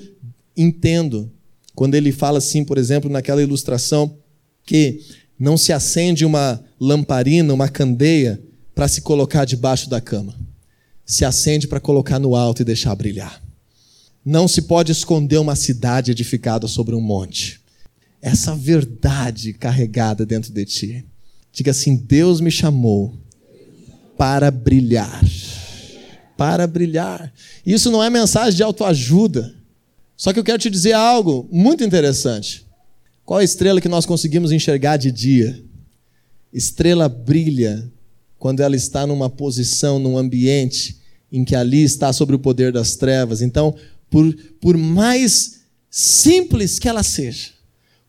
entendo, 0.56 1.30
quando 1.74 1.94
ele 1.94 2.10
fala 2.10 2.38
assim, 2.38 2.64
por 2.64 2.78
exemplo, 2.78 3.10
naquela 3.10 3.42
ilustração, 3.42 4.16
que 4.64 5.00
não 5.38 5.56
se 5.56 5.72
acende 5.72 6.24
uma 6.24 6.62
lamparina, 6.80 7.52
uma 7.52 7.68
candeia, 7.68 8.40
para 8.74 8.88
se 8.88 9.00
colocar 9.00 9.44
debaixo 9.44 9.88
da 9.88 10.00
cama. 10.00 10.34
Se 11.04 11.24
acende 11.24 11.68
para 11.68 11.80
colocar 11.80 12.18
no 12.18 12.34
alto 12.34 12.62
e 12.62 12.64
deixar 12.64 12.94
brilhar. 12.94 13.41
Não 14.24 14.46
se 14.46 14.62
pode 14.62 14.92
esconder 14.92 15.38
uma 15.38 15.56
cidade 15.56 16.11
edificada 16.11 16.68
sobre 16.68 16.94
um 16.94 17.00
monte. 17.00 17.61
Essa 18.20 18.54
verdade 18.54 19.52
carregada 19.52 20.24
dentro 20.24 20.52
de 20.52 20.64
ti. 20.64 21.04
Diga 21.52 21.72
assim: 21.72 21.96
Deus 21.96 22.40
me 22.40 22.50
chamou 22.50 23.14
para 24.16 24.50
brilhar. 24.50 25.20
Para 26.37 26.66
brilhar. 26.66 27.32
Isso 27.66 27.90
não 27.90 28.02
é 28.02 28.08
mensagem 28.08 28.56
de 28.56 28.62
autoajuda. 28.62 29.54
Só 30.16 30.32
que 30.32 30.38
eu 30.38 30.44
quero 30.44 30.58
te 30.58 30.70
dizer 30.70 30.92
algo 30.92 31.48
muito 31.50 31.82
interessante. 31.82 32.64
Qual 33.24 33.40
a 33.40 33.44
estrela 33.44 33.80
que 33.80 33.88
nós 33.88 34.06
conseguimos 34.06 34.52
enxergar 34.52 34.96
de 34.96 35.11
dia? 35.11 35.61
Estrela 36.52 37.08
brilha 37.08 37.90
quando 38.38 38.61
ela 38.61 38.76
está 38.76 39.06
numa 39.06 39.30
posição, 39.30 39.98
num 39.98 40.16
ambiente 40.16 41.00
em 41.32 41.44
que 41.44 41.56
ali 41.56 41.82
está 41.82 42.12
sobre 42.12 42.37
o 42.37 42.38
poder 42.38 42.72
das 42.72 42.94
trevas. 42.94 43.40
Então, 43.40 43.74
por, 44.12 44.31
por 44.61 44.77
mais 44.77 45.62
simples 45.90 46.79
que 46.79 46.87
ela 46.87 47.03
seja, 47.03 47.48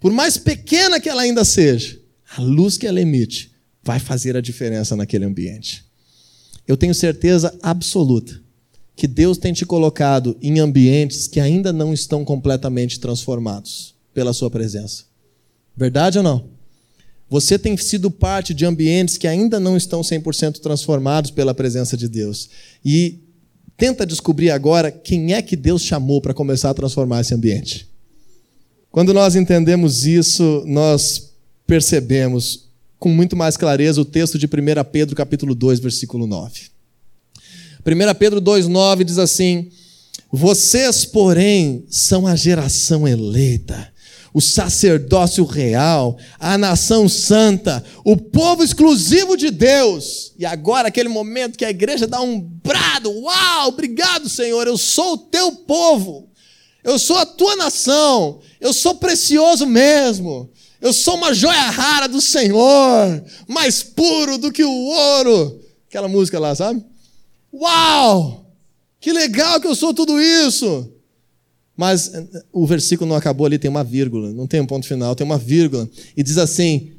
por 0.02 0.12
mais 0.12 0.38
pequena 0.38 1.00
que 1.00 1.08
ela 1.08 1.22
ainda 1.22 1.46
seja, 1.46 1.98
a 2.36 2.42
luz 2.42 2.78
que 2.78 2.86
ela 2.86 3.00
emite 3.00 3.54
vai 3.82 4.00
fazer 4.00 4.36
a 4.36 4.42
diferença 4.42 4.98
naquele 4.98 5.24
ambiente. 5.24 5.86
Eu 6.68 6.76
tenho 6.76 6.94
certeza 6.94 7.58
absoluta 7.62 8.42
que 8.98 9.08
Deus 9.08 9.38
tem 9.38 9.54
te 9.54 9.66
colocado 9.66 10.38
em 10.42 10.60
ambientes 10.60 11.26
que 11.26 11.40
ainda 11.40 11.72
não 11.72 11.94
estão 11.94 12.26
completamente 12.26 13.00
transformados 13.00 13.96
pela 14.14 14.34
Sua 14.34 14.52
presença. 14.52 15.06
Verdade 15.76 16.18
ou 16.18 16.24
não? 16.24 16.50
Você 17.30 17.58
tem 17.58 17.78
sido 17.78 18.12
parte 18.12 18.54
de 18.54 18.66
ambientes 18.66 19.18
que 19.18 19.26
ainda 19.26 19.58
não 19.58 19.78
estão 19.78 20.02
100% 20.02 20.60
transformados 20.60 21.32
pela 21.32 21.54
presença 21.54 21.96
de 21.96 22.10
Deus. 22.10 22.50
E 22.84 23.23
Tenta 23.84 24.06
descobrir 24.06 24.50
agora 24.50 24.90
quem 24.90 25.34
é 25.34 25.42
que 25.42 25.58
Deus 25.58 25.82
chamou 25.82 26.22
para 26.22 26.34
começar 26.34 26.70
a 26.70 26.74
transformar 26.74 27.20
esse 27.20 27.34
ambiente. 27.34 27.86
Quando 28.90 29.14
nós 29.14 29.36
entendemos 29.36 30.06
isso, 30.06 30.64
nós 30.66 31.34
percebemos 31.68 32.70
com 32.98 33.10
muito 33.10 33.36
mais 33.36 33.58
clareza 33.58 34.00
o 34.00 34.06
texto 34.06 34.40
de 34.40 34.46
1 34.46 34.50
Pedro 34.90 35.18
capítulo 35.18 35.54
2, 35.54 35.82
versículo 35.82 36.26
9. 36.26 36.62
1 37.86 38.16
Pedro 38.18 38.42
2,9 38.42 39.04
diz 39.04 39.18
assim: 39.18 39.70
Vocês, 40.32 41.04
porém, 41.04 41.84
são 41.90 42.26
a 42.26 42.38
geração 42.38 43.06
eleita 43.06 43.92
o 44.34 44.42
sacerdócio 44.42 45.46
real, 45.46 46.18
a 46.40 46.58
nação 46.58 47.08
santa, 47.08 47.84
o 48.04 48.18
povo 48.18 48.64
exclusivo 48.64 49.38
de 49.38 49.52
Deus. 49.52 50.34
E 50.40 50.46
agora, 50.46 50.88
aquele 50.88 51.10
momento 51.10 51.58
que 51.58 51.66
a 51.66 51.70
igreja 51.70 52.08
dá 52.08 52.20
um 52.20 52.40
brado: 52.40 53.12
Uau, 53.12 53.68
obrigado, 53.70 54.28
Senhor, 54.28 54.66
eu 54.66 54.78
sou 54.78 55.14
o 55.14 55.18
teu 55.18 55.52
povo, 55.52 56.28
eu 56.84 56.98
sou 56.98 57.18
a 57.18 57.26
tua 57.26 57.56
nação, 57.56 58.40
eu 58.60 58.74
sou 58.74 58.96
precioso 58.96 59.68
mesmo. 59.68 60.50
Eu 60.82 60.92
sou 60.92 61.16
uma 61.16 61.34
joia 61.34 61.70
rara 61.70 62.10
do 62.10 62.20
Senhor, 62.20 63.24
mais 63.48 63.82
puro 63.82 64.38
do 64.38 64.52
que 64.52 64.66
o 64.66 64.70
ouro. 64.70 65.62
Aquela 65.88 66.10
música 66.10 66.38
lá, 66.38 66.54
sabe? 66.54 66.84
Uau! 67.54 68.46
Que 69.00 69.14
legal 69.14 69.62
que 69.62 69.68
eu 69.68 69.76
sou 69.76 69.94
tudo 69.94 70.22
isso! 70.22 70.93
Mas 71.84 72.14
eh, 72.14 72.44
o 72.54 72.66
versículo 72.66 73.10
não 73.10 73.18
acabou 73.18 73.46
ali, 73.46 73.60
tem 73.60 73.70
uma 73.70 73.84
vírgula, 73.84 74.32
não 74.32 74.48
tem 74.48 74.62
um 74.62 74.66
ponto 74.66 74.88
final, 74.88 75.14
tem 75.18 75.26
uma 75.26 75.38
vírgula. 75.38 75.90
E 76.16 76.24
diz 76.24 76.38
assim: 76.38 76.92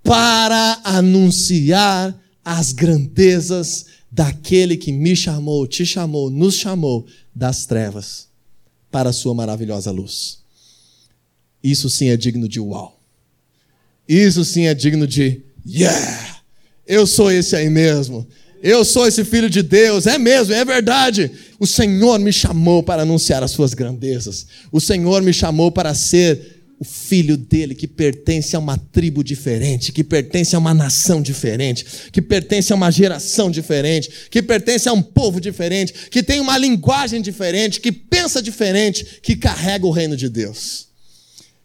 para 0.00 0.80
anunciar 0.84 2.16
as 2.44 2.70
grandezas 2.70 3.86
daquele 4.08 4.76
que 4.76 4.92
me 4.92 5.16
chamou, 5.16 5.66
te 5.66 5.84
chamou, 5.84 6.30
nos 6.30 6.54
chamou 6.54 7.04
das 7.34 7.66
trevas 7.66 8.28
para 8.92 9.10
a 9.10 9.12
sua 9.12 9.34
maravilhosa 9.34 9.90
luz. 9.90 10.38
Isso 11.60 11.90
sim 11.90 12.06
é 12.06 12.16
digno 12.16 12.48
de 12.48 12.60
uau. 12.60 12.96
Isso 14.08 14.44
sim 14.44 14.66
é 14.66 14.72
digno 14.72 15.04
de 15.04 15.42
yeah! 15.66 16.42
Eu 16.86 17.08
sou 17.08 17.28
esse 17.28 17.56
aí 17.56 17.68
mesmo. 17.68 18.24
Eu 18.62 18.84
sou 18.84 19.06
esse 19.06 19.24
filho 19.24 19.48
de 19.48 19.62
Deus, 19.62 20.06
é 20.06 20.18
mesmo, 20.18 20.52
é 20.52 20.64
verdade. 20.64 21.30
O 21.58 21.66
Senhor 21.66 22.18
me 22.18 22.32
chamou 22.32 22.82
para 22.82 23.02
anunciar 23.02 23.42
as 23.42 23.52
suas 23.52 23.74
grandezas. 23.74 24.46
O 24.72 24.80
Senhor 24.80 25.22
me 25.22 25.32
chamou 25.32 25.70
para 25.70 25.94
ser 25.94 26.58
o 26.80 26.84
filho 26.84 27.36
dele 27.36 27.74
que 27.74 27.88
pertence 27.88 28.54
a 28.54 28.58
uma 28.58 28.78
tribo 28.78 29.24
diferente, 29.24 29.90
que 29.90 30.04
pertence 30.04 30.54
a 30.54 30.58
uma 30.58 30.72
nação 30.72 31.20
diferente, 31.20 31.84
que 32.12 32.22
pertence 32.22 32.72
a 32.72 32.76
uma 32.76 32.90
geração 32.90 33.50
diferente, 33.50 34.10
que 34.30 34.40
pertence 34.40 34.88
a 34.88 34.92
um 34.92 35.02
povo 35.02 35.40
diferente, 35.40 35.92
que 36.10 36.22
tem 36.22 36.40
uma 36.40 36.56
linguagem 36.56 37.20
diferente, 37.20 37.80
que 37.80 37.90
pensa 37.90 38.40
diferente, 38.40 39.04
que 39.22 39.34
carrega 39.34 39.86
o 39.86 39.90
reino 39.90 40.16
de 40.16 40.28
Deus. 40.28 40.86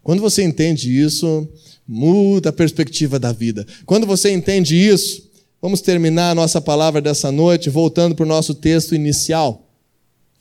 Quando 0.01 0.19
você 0.19 0.43
entende 0.43 0.89
isso, 0.99 1.47
muda 1.87 2.49
a 2.49 2.53
perspectiva 2.53 3.19
da 3.19 3.31
vida. 3.31 3.65
Quando 3.85 4.07
você 4.07 4.31
entende 4.31 4.75
isso, 4.75 5.31
Vamos 5.63 5.79
terminar 5.79 6.31
a 6.31 6.35
nossa 6.35 6.59
palavra 6.59 6.99
dessa 6.99 7.31
noite 7.31 7.69
voltando 7.69 8.13
para 8.13 8.25
o 8.25 8.27
nosso 8.27 8.53
texto 8.53 8.93
inicial. 8.93 9.65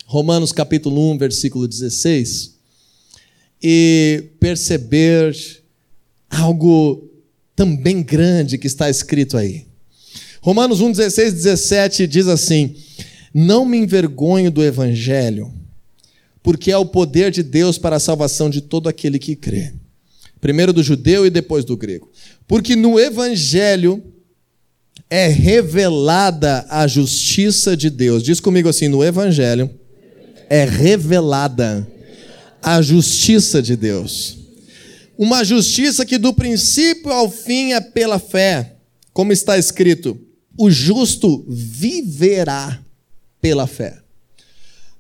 Romanos 0.05 0.51
capítulo 0.51 1.13
1, 1.13 1.19
versículo 1.19 1.69
16. 1.69 2.57
E 3.63 4.31
perceber 4.41 5.33
algo 6.29 7.09
também 7.55 8.03
grande 8.03 8.59
que 8.59 8.67
está 8.67 8.91
escrito 8.91 9.37
aí. 9.37 9.65
Romanos 10.41 10.81
1, 10.81 10.91
16, 10.91 11.35
17 11.35 12.09
diz 12.09 12.27
assim: 12.27 12.75
Não 13.33 13.65
me 13.65 13.79
envergonho 13.79 14.51
do 14.51 14.61
evangelho, 14.61 15.55
porque 16.43 16.73
é 16.73 16.77
o 16.77 16.85
poder 16.85 17.31
de 17.31 17.45
Deus 17.45 17.79
para 17.79 17.95
a 17.95 18.01
salvação 18.01 18.51
de 18.51 18.61
todo 18.61 18.89
aquele 18.89 19.21
que 19.21 19.37
crê. 19.37 19.73
Primeiro 20.41 20.73
do 20.73 20.83
judeu 20.83 21.25
e 21.25 21.31
depois 21.31 21.65
do 21.65 21.77
grego. 21.77 22.11
Porque 22.49 22.75
no 22.75 22.99
evangelho 22.99 24.12
é 25.13 25.29
revelada 25.29 26.65
a 26.71 26.87
justiça 26.87 27.77
de 27.77 27.91
Deus. 27.91 28.23
Diz 28.23 28.41
comigo 28.41 28.67
assim: 28.67 28.89
no 28.89 29.05
Evangelho 29.05 29.69
é 30.49 30.65
revelada 30.65 31.87
a 32.63 32.81
justiça 32.81 33.61
de 33.61 33.77
Deus. 33.77 34.39
Uma 35.19 35.45
justiça 35.45 36.07
que 36.07 36.17
do 36.17 36.33
princípio 36.33 37.13
ao 37.13 37.31
fim 37.31 37.75
é 37.75 37.81
pela 37.83 38.19
fé, 38.19 38.77
como 39.13 39.35
está 39.35 39.59
escrito: 39.59 40.19
o 40.59 40.71
justo 40.71 41.45
viverá 41.47 42.81
pela 43.39 43.67
fé. 43.67 43.99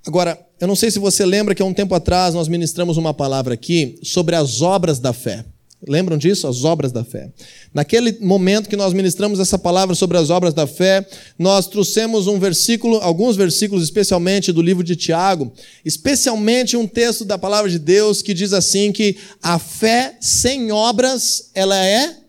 Agora, 0.06 0.38
eu 0.60 0.68
não 0.68 0.76
sei 0.76 0.90
se 0.90 0.98
você 0.98 1.24
lembra 1.24 1.54
que 1.54 1.62
há 1.62 1.64
um 1.64 1.72
tempo 1.72 1.94
atrás 1.94 2.34
nós 2.34 2.48
ministramos 2.48 2.98
uma 2.98 3.14
palavra 3.14 3.54
aqui 3.54 3.98
sobre 4.02 4.36
as 4.36 4.60
obras 4.60 4.98
da 4.98 5.14
fé. 5.14 5.42
Lembram 5.86 6.16
disso? 6.16 6.46
As 6.46 6.64
obras 6.64 6.92
da 6.92 7.04
fé. 7.04 7.30
Naquele 7.74 8.18
momento 8.20 8.68
que 8.68 8.76
nós 8.76 8.92
ministramos 8.92 9.40
essa 9.40 9.58
palavra 9.58 9.94
sobre 9.94 10.16
as 10.16 10.30
obras 10.30 10.54
da 10.54 10.66
fé, 10.66 11.06
nós 11.38 11.66
trouxemos 11.66 12.26
um 12.26 12.38
versículo, 12.38 12.98
alguns 12.98 13.36
versículos, 13.36 13.82
especialmente 13.82 14.52
do 14.52 14.62
livro 14.62 14.84
de 14.84 14.94
Tiago, 14.94 15.52
especialmente 15.84 16.76
um 16.76 16.86
texto 16.86 17.24
da 17.24 17.36
palavra 17.36 17.70
de 17.70 17.78
Deus 17.78 18.22
que 18.22 18.32
diz 18.32 18.52
assim 18.52 18.92
que 18.92 19.16
a 19.42 19.58
fé 19.58 20.16
sem 20.20 20.70
obras, 20.70 21.50
ela 21.54 21.76
é 21.76 22.21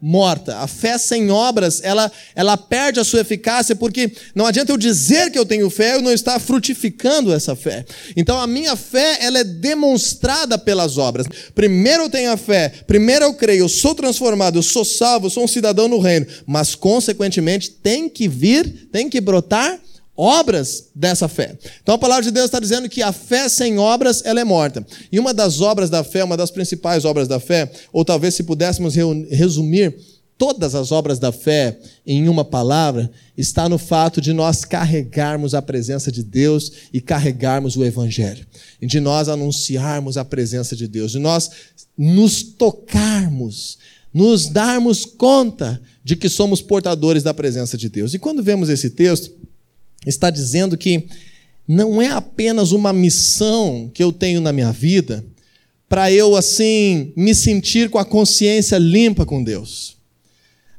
morta. 0.00 0.58
A 0.58 0.66
fé 0.66 0.96
sem 0.96 1.30
obras, 1.30 1.80
ela, 1.82 2.10
ela 2.34 2.56
perde 2.56 3.00
a 3.00 3.04
sua 3.04 3.20
eficácia, 3.20 3.74
porque 3.74 4.12
não 4.34 4.46
adianta 4.46 4.72
eu 4.72 4.76
dizer 4.76 5.30
que 5.30 5.38
eu 5.38 5.46
tenho 5.46 5.68
fé, 5.70 5.94
eu 5.94 6.02
não 6.02 6.12
estar 6.12 6.38
frutificando 6.38 7.32
essa 7.32 7.56
fé. 7.56 7.84
Então 8.16 8.40
a 8.40 8.46
minha 8.46 8.76
fé, 8.76 9.18
ela 9.20 9.38
é 9.40 9.44
demonstrada 9.44 10.58
pelas 10.58 10.98
obras. 10.98 11.26
Primeiro 11.54 12.04
eu 12.04 12.10
tenho 12.10 12.32
a 12.32 12.36
fé, 12.36 12.72
primeiro 12.86 13.24
eu 13.24 13.34
creio, 13.34 13.64
eu 13.64 13.68
sou 13.68 13.94
transformado, 13.94 14.56
eu 14.58 14.62
sou 14.62 14.84
salvo, 14.84 15.26
eu 15.26 15.30
sou 15.30 15.44
um 15.44 15.48
cidadão 15.48 15.88
no 15.88 15.98
reino, 15.98 16.26
mas 16.46 16.74
consequentemente 16.74 17.70
tem 17.70 18.08
que 18.08 18.28
vir, 18.28 18.88
tem 18.92 19.08
que 19.08 19.20
brotar 19.20 19.78
obras 20.18 20.90
dessa 20.92 21.28
fé. 21.28 21.56
Então 21.80 21.94
a 21.94 21.98
palavra 21.98 22.24
de 22.24 22.32
Deus 22.32 22.46
está 22.46 22.58
dizendo 22.58 22.88
que 22.88 23.00
a 23.00 23.12
fé 23.12 23.48
sem 23.48 23.78
obras 23.78 24.20
ela 24.24 24.40
é 24.40 24.44
morta. 24.44 24.84
E 25.12 25.18
uma 25.20 25.32
das 25.32 25.60
obras 25.60 25.88
da 25.88 26.02
fé, 26.02 26.24
uma 26.24 26.36
das 26.36 26.50
principais 26.50 27.04
obras 27.04 27.28
da 27.28 27.38
fé, 27.38 27.70
ou 27.92 28.04
talvez 28.04 28.34
se 28.34 28.42
pudéssemos 28.42 28.96
resumir 29.30 29.96
todas 30.36 30.74
as 30.74 30.90
obras 30.90 31.20
da 31.20 31.30
fé 31.30 31.78
em 32.04 32.28
uma 32.28 32.44
palavra, 32.44 33.10
está 33.36 33.68
no 33.68 33.78
fato 33.78 34.20
de 34.20 34.32
nós 34.32 34.64
carregarmos 34.64 35.54
a 35.54 35.62
presença 35.62 36.10
de 36.10 36.22
Deus 36.22 36.72
e 36.92 37.00
carregarmos 37.00 37.76
o 37.76 37.84
evangelho, 37.84 38.46
e 38.80 38.86
de 38.86 39.00
nós 39.00 39.28
anunciarmos 39.28 40.16
a 40.16 40.24
presença 40.24 40.76
de 40.76 40.86
Deus, 40.86 41.12
de 41.12 41.18
nós 41.18 41.50
nos 41.96 42.42
tocarmos, 42.42 43.78
nos 44.14 44.46
darmos 44.48 45.04
conta 45.04 45.80
de 46.04 46.14
que 46.14 46.28
somos 46.28 46.62
portadores 46.62 47.24
da 47.24 47.34
presença 47.34 47.76
de 47.76 47.88
Deus. 47.88 48.14
E 48.14 48.18
quando 48.18 48.42
vemos 48.42 48.68
esse 48.68 48.90
texto, 48.90 49.32
está 50.06 50.30
dizendo 50.30 50.76
que 50.76 51.06
não 51.66 52.00
é 52.00 52.08
apenas 52.08 52.72
uma 52.72 52.92
missão 52.92 53.90
que 53.92 54.02
eu 54.02 54.12
tenho 54.12 54.40
na 54.40 54.52
minha 54.52 54.72
vida 54.72 55.24
para 55.88 56.12
eu 56.12 56.36
assim 56.36 57.12
me 57.16 57.34
sentir 57.34 57.88
com 57.88 57.98
a 57.98 58.04
consciência 58.04 58.76
limpa 58.78 59.24
com 59.24 59.42
Deus. 59.42 59.96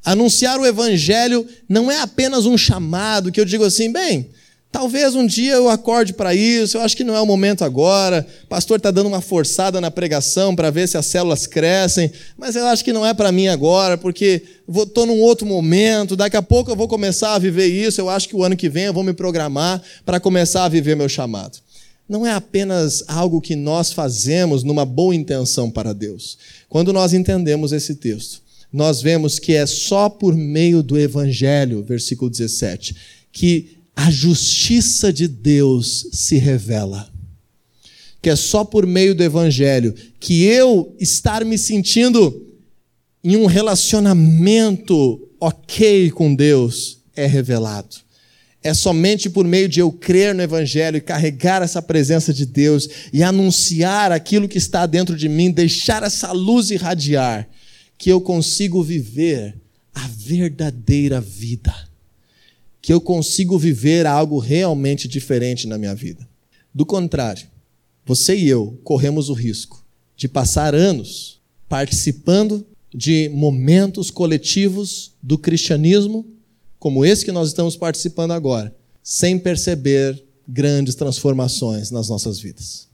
Anunciar 0.05 0.59
o 0.59 0.65
evangelho 0.65 1.47
não 1.67 1.91
é 1.91 1.99
apenas 1.99 2.45
um 2.45 2.57
chamado 2.57 3.31
que 3.31 3.39
eu 3.39 3.45
digo 3.45 3.63
assim, 3.63 3.91
bem, 3.91 4.29
Talvez 4.71 5.15
um 5.15 5.25
dia 5.25 5.53
eu 5.53 5.67
acorde 5.67 6.13
para 6.13 6.35
isso, 6.35 6.77
eu 6.77 6.81
acho 6.81 6.95
que 6.95 7.03
não 7.03 7.15
é 7.15 7.19
o 7.19 7.25
momento 7.25 7.65
agora. 7.65 8.25
O 8.43 8.47
pastor 8.47 8.77
está 8.77 8.91
dando 8.91 9.07
uma 9.07 9.19
forçada 9.19 9.81
na 9.81 9.89
pregação 9.89 10.55
para 10.55 10.69
ver 10.69 10.87
se 10.87 10.95
as 10.95 11.07
células 11.07 11.47
crescem, 11.47 12.11
mas 12.37 12.55
eu 12.55 12.65
acho 12.67 12.85
que 12.85 12.93
não 12.93 13.03
é 13.03 13.11
para 13.11 13.31
mim 13.31 13.47
agora, 13.47 13.97
porque 13.97 14.43
estou 14.69 15.07
num 15.07 15.19
outro 15.21 15.47
momento. 15.47 16.15
Daqui 16.15 16.37
a 16.37 16.41
pouco 16.41 16.69
eu 16.69 16.75
vou 16.75 16.87
começar 16.87 17.33
a 17.33 17.39
viver 17.39 17.65
isso. 17.65 17.99
Eu 17.99 18.09
acho 18.09 18.29
que 18.29 18.35
o 18.35 18.43
ano 18.43 18.55
que 18.55 18.69
vem 18.69 18.85
eu 18.85 18.93
vou 18.93 19.03
me 19.03 19.11
programar 19.11 19.81
para 20.05 20.19
começar 20.19 20.65
a 20.65 20.69
viver 20.69 20.95
meu 20.95 21.09
chamado. 21.09 21.57
Não 22.07 22.25
é 22.25 22.31
apenas 22.31 23.03
algo 23.07 23.41
que 23.41 23.55
nós 23.55 23.91
fazemos 23.91 24.63
numa 24.63 24.85
boa 24.85 25.15
intenção 25.15 25.71
para 25.71 25.93
Deus. 25.93 26.37
Quando 26.67 26.93
nós 26.93 27.11
entendemos 27.11 27.71
esse 27.71 27.95
texto, 27.95 28.41
nós 28.71 29.01
vemos 29.01 29.39
que 29.39 29.53
é 29.53 29.65
só 29.65 30.09
por 30.09 30.35
meio 30.35 30.83
do 30.83 30.97
Evangelho, 30.97 31.83
versículo 31.83 32.29
17, 32.29 32.95
que 33.31 33.78
a 33.99 34.09
justiça 34.09 35.11
de 35.11 35.27
Deus 35.27 36.07
se 36.13 36.37
revela. 36.37 37.11
Que 38.21 38.29
é 38.29 38.35
só 38.37 38.63
por 38.63 38.87
meio 38.87 39.13
do 39.13 39.21
Evangelho 39.21 39.93
que 40.17 40.45
eu 40.45 40.95
estar 41.01 41.43
me 41.43 41.57
sentindo 41.57 42.47
em 43.21 43.35
um 43.35 43.45
relacionamento 43.45 45.27
ok 45.37 46.11
com 46.11 46.33
Deus 46.33 46.99
é 47.13 47.25
revelado. 47.25 47.97
É 48.63 48.73
somente 48.73 49.29
por 49.29 49.45
meio 49.45 49.67
de 49.67 49.81
eu 49.81 49.91
crer 49.91 50.33
no 50.33 50.43
Evangelho 50.43 50.95
e 50.95 51.01
carregar 51.01 51.61
essa 51.61 51.81
presença 51.81 52.33
de 52.33 52.45
Deus 52.45 52.87
e 53.11 53.21
anunciar 53.21 54.13
aquilo 54.13 54.47
que 54.47 54.57
está 54.57 54.85
dentro 54.85 55.17
de 55.17 55.27
mim, 55.27 55.51
deixar 55.51 56.03
essa 56.03 56.31
luz 56.31 56.71
irradiar, 56.71 57.49
que 57.97 58.09
eu 58.09 58.21
consigo 58.21 58.81
viver 58.81 59.59
a 59.93 60.07
verdadeira 60.07 61.19
vida 61.19 61.88
que 62.81 62.93
eu 62.93 63.01
consigo 63.01 63.57
viver 63.57 64.05
algo 64.05 64.39
realmente 64.39 65.07
diferente 65.07 65.67
na 65.67 65.77
minha 65.77 65.93
vida. 65.93 66.27
Do 66.73 66.85
contrário, 66.85 67.47
você 68.05 68.35
e 68.35 68.47
eu 68.47 68.79
corremos 68.83 69.29
o 69.29 69.33
risco 69.33 69.85
de 70.15 70.27
passar 70.27 70.73
anos 70.73 71.39
participando 71.67 72.65
de 72.93 73.29
momentos 73.29 74.09
coletivos 74.09 75.13
do 75.21 75.37
cristianismo, 75.37 76.25
como 76.79 77.05
esse 77.05 77.23
que 77.23 77.31
nós 77.31 77.49
estamos 77.49 77.75
participando 77.75 78.31
agora, 78.31 78.75
sem 79.03 79.37
perceber 79.37 80.21
grandes 80.47 80.95
transformações 80.95 81.91
nas 81.91 82.09
nossas 82.09 82.39
vidas, 82.39 82.87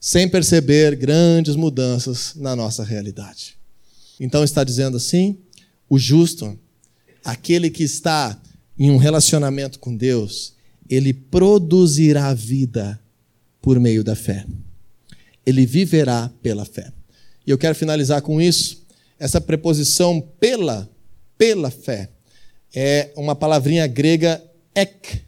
sem 0.00 0.28
perceber 0.28 0.96
grandes 0.96 1.54
mudanças 1.54 2.32
na 2.36 2.56
nossa 2.56 2.82
realidade. 2.82 3.56
Então 4.18 4.42
está 4.42 4.64
dizendo 4.64 4.96
assim: 4.96 5.36
o 5.88 5.98
justo, 5.98 6.58
aquele 7.22 7.68
que 7.68 7.82
está 7.82 8.40
em 8.78 8.90
um 8.90 8.96
relacionamento 8.96 9.78
com 9.78 9.96
Deus, 9.96 10.54
ele 10.88 11.12
produzirá 11.12 12.32
vida 12.32 13.00
por 13.60 13.78
meio 13.80 14.04
da 14.04 14.14
fé. 14.14 14.46
Ele 15.44 15.66
viverá 15.66 16.30
pela 16.42 16.64
fé. 16.64 16.92
E 17.46 17.50
eu 17.50 17.58
quero 17.58 17.74
finalizar 17.74 18.22
com 18.22 18.40
isso. 18.40 18.86
Essa 19.18 19.40
preposição 19.40 20.20
pela, 20.38 20.88
pela 21.36 21.70
fé, 21.70 22.10
é 22.74 23.10
uma 23.16 23.34
palavrinha 23.34 23.86
grega 23.86 24.42
ek. 24.74 25.22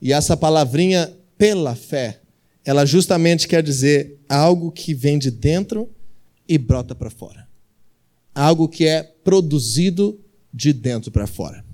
E 0.00 0.12
essa 0.12 0.36
palavrinha 0.36 1.12
pela 1.36 1.74
fé, 1.74 2.20
ela 2.64 2.86
justamente 2.86 3.48
quer 3.48 3.62
dizer 3.62 4.18
algo 4.28 4.70
que 4.70 4.94
vem 4.94 5.18
de 5.18 5.30
dentro 5.30 5.90
e 6.48 6.56
brota 6.56 6.94
para 6.94 7.10
fora. 7.10 7.48
Algo 8.34 8.68
que 8.68 8.86
é 8.86 9.02
produzido 9.02 10.20
de 10.52 10.72
dentro 10.72 11.10
para 11.10 11.26
fora. 11.26 11.64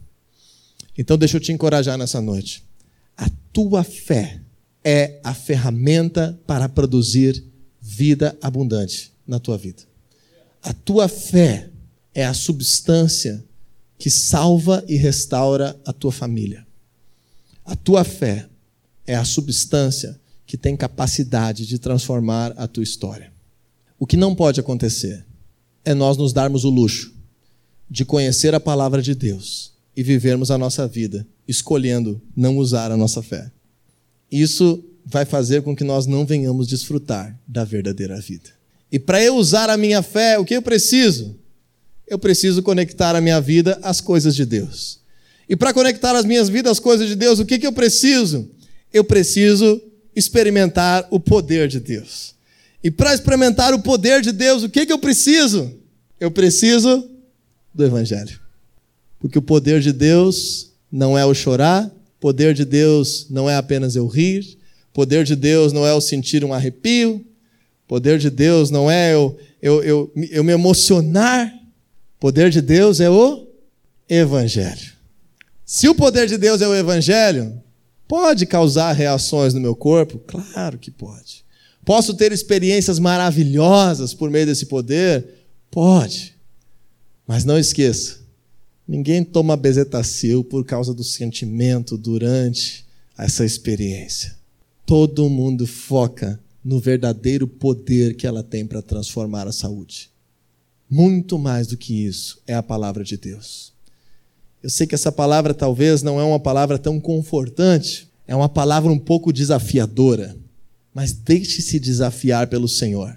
Então, 0.99 1.19
deixa 1.19 1.37
eu 1.37 1.41
te 1.41 1.53
encorajar 1.53 1.99
nessa 1.99 2.21
noite. 2.21 2.65
A 3.17 3.29
tua 3.53 3.85
fé 3.85 4.41
é 4.85 5.21
a 5.23 5.35
ferramenta 5.35 6.39
para 6.47 6.69
produzir 6.69 7.45
vida 7.81 8.37
abundante 8.41 9.13
na 9.27 9.39
tua 9.39 9.59
vida. 9.59 9.83
A 10.63 10.73
tua 10.73 11.09
fé 11.09 11.71
é 12.15 12.25
a 12.25 12.35
substância 12.35 13.45
que 13.99 14.11
salva 14.11 14.85
e 14.89 14.97
restaura 14.97 15.79
a 15.85 15.93
tua 15.93 16.13
família. 16.13 16.67
A 17.65 17.75
tua 17.75 18.05
fé 18.05 18.49
é 19.07 19.15
a 19.15 19.25
substância 19.25 20.19
que 20.47 20.57
tem 20.57 20.77
capacidade 20.77 21.67
de 21.67 21.79
transformar 21.79 22.53
a 22.57 22.67
tua 22.67 22.83
história. 22.83 23.33
O 23.99 24.07
que 24.07 24.17
não 24.17 24.35
pode 24.35 24.61
acontecer 24.61 25.25
é 25.85 25.95
nós 25.95 26.17
nos 26.17 26.33
darmos 26.33 26.65
o 26.65 26.71
luxo 26.71 27.15
de 27.91 28.05
conhecer 28.05 28.55
a 28.55 28.61
palavra 28.61 29.01
de 29.01 29.15
Deus 29.15 29.76
e 29.97 30.03
vivermos 30.03 30.51
a 30.51 30.59
nossa 30.59 30.87
vida 30.87 31.27
escolhendo 31.49 32.21
não 32.37 32.59
usar 32.59 32.91
a 32.91 32.97
nossa 32.97 33.23
fé. 33.23 33.51
Isso 34.31 34.85
vai 35.05 35.25
fazer 35.25 35.63
com 35.63 35.75
que 35.75 35.85
nós 35.85 36.07
não 36.07 36.27
venhamos 36.27 36.67
desfrutar 36.67 37.39
da 37.47 37.65
verdadeira 37.65 38.21
vida. 38.21 38.51
E 38.91 38.99
para 38.99 39.23
eu 39.23 39.37
usar 39.37 39.71
a 39.71 39.77
minha 39.77 40.03
fé, 40.03 40.39
o 40.39 40.45
que 40.45 40.55
eu 40.55 40.63
preciso? 40.63 41.39
Eu 42.07 42.19
preciso 42.19 42.63
conectar 42.63 43.15
a 43.15 43.21
minha 43.21 43.41
vida 43.41 43.79
às 43.83 44.01
coisas 44.01 44.35
de 44.35 44.45
Deus. 44.45 45.01
E 45.49 45.57
para 45.57 45.73
conectar 45.73 46.15
as 46.17 46.25
minhas 46.25 46.49
vidas 46.49 46.73
às 46.73 46.81
coisas 46.81 47.09
de 47.09 47.15
Deus, 47.15 47.39
o 47.39 47.47
que, 47.47 47.59
que 47.59 47.67
eu 47.67 47.73
preciso? 47.73 48.51
Eu 48.93 49.05
preciso 49.05 49.81
experimentar 50.15 51.07
o 51.11 51.21
poder 51.21 51.69
de 51.69 51.79
Deus. 51.79 52.35
E 52.83 52.91
para 52.91 53.15
experimentar 53.15 53.75
o 53.75 53.83
poder 53.83 54.23
de 54.23 54.33
Deus, 54.33 54.63
o 54.63 54.69
que, 54.69 54.87
que 54.87 54.93
eu 54.93 54.99
preciso? 54.99 55.73
Eu 56.19 56.31
preciso 56.31 57.09
do 57.75 57.85
Evangelho. 57.85 58.46
Porque 59.27 59.39
o 59.39 59.43
poder 59.43 59.81
de 59.81 59.93
Deus 59.93 60.73
não 60.91 61.17
é 61.17 61.25
o 61.25 61.35
chorar, 61.35 61.91
poder 62.21 62.55
de 62.55 62.65
Deus 62.65 63.27
não 63.29 63.49
é 63.49 63.57
apenas 63.57 63.97
eu 63.97 64.07
rir, 64.07 64.59
poder 64.93 65.25
de 65.25 65.35
Deus 65.35 65.73
não 65.73 65.87
é 65.87 65.93
o 65.93 66.01
sentir 66.01 66.45
um 66.45 66.53
arrepio, 66.53 67.25
poder 67.89 68.19
de 68.19 68.31
Deus 68.31 68.71
não 68.71 68.91
é 68.91 69.13
eu, 69.13 69.37
eu, 69.61 69.83
eu, 69.83 70.13
eu 70.31 70.45
me 70.45 70.53
emocionar, 70.53 71.53
poder 72.21 72.51
de 72.51 72.61
Deus 72.61 73.01
é 73.01 73.11
o 73.11 73.47
Evangelho. 74.09 74.93
Se 75.65 75.89
o 75.89 75.95
poder 75.95 76.29
de 76.29 76.39
Deus 76.39 76.63
é 76.63 76.69
o 76.69 76.75
Evangelho, 76.75 77.61
Pode 78.09 78.47
causar 78.47 78.93
reações 78.93 79.53
no 79.53 79.61
meu 79.61 79.75
corpo? 79.75 80.19
Claro 80.19 80.79
que 80.79 80.91
pode. 80.91 81.45
Posso 81.85 82.15
ter 82.15 82.33
experiências 82.33 82.99
maravilhosas 82.99 84.15
por 84.15 84.31
meio 84.31 84.47
desse 84.47 84.67
poder? 84.67 85.27
Pode. 85.71 86.35
Mas 87.27 87.45
não 87.45 87.59
esqueça, 87.59 88.19
ninguém 88.87 89.25
toma 89.25 89.57
bezetacil 89.57 90.45
por 90.45 90.65
causa 90.65 90.95
do 90.95 91.05
sentimento 91.05 91.97
durante 91.97 92.85
essa 93.19 93.45
experiência. 93.45 94.37
Todo 94.85 95.29
mundo 95.29 95.67
foca 95.67 96.39
no 96.65 96.79
verdadeiro 96.79 97.47
poder 97.47 98.17
que 98.17 98.27
ela 98.27 98.43
tem 98.43 98.67
para 98.67 98.83
transformar 98.83 99.47
a 99.47 99.53
saúde. 99.53 100.11
Muito 100.89 101.39
mais 101.39 101.67
do 101.67 101.77
que 101.77 102.07
isso 102.07 102.41
é 102.47 102.55
a 102.55 102.63
palavra 102.63 103.03
de 103.03 103.17
Deus. 103.17 103.73
Eu 104.63 104.71
sei 104.71 104.87
que 104.87 104.95
essa 104.95 105.13
palavra 105.13 105.55
talvez 105.55 106.03
não 106.03 106.21
é 106.21 106.25
uma 106.25 106.41
palavra 106.41 106.79
tão 106.79 107.01
confortante, 107.01 108.09
é 108.27 108.35
uma 108.35 108.49
palavra 108.49 108.91
um 108.91 108.99
pouco 108.99 109.33
desafiadora, 109.33 110.37
mas 110.93 111.13
deixe-se 111.13 111.79
desafiar 111.79 112.49
pelo 112.49 112.69
Senhor. 112.69 113.17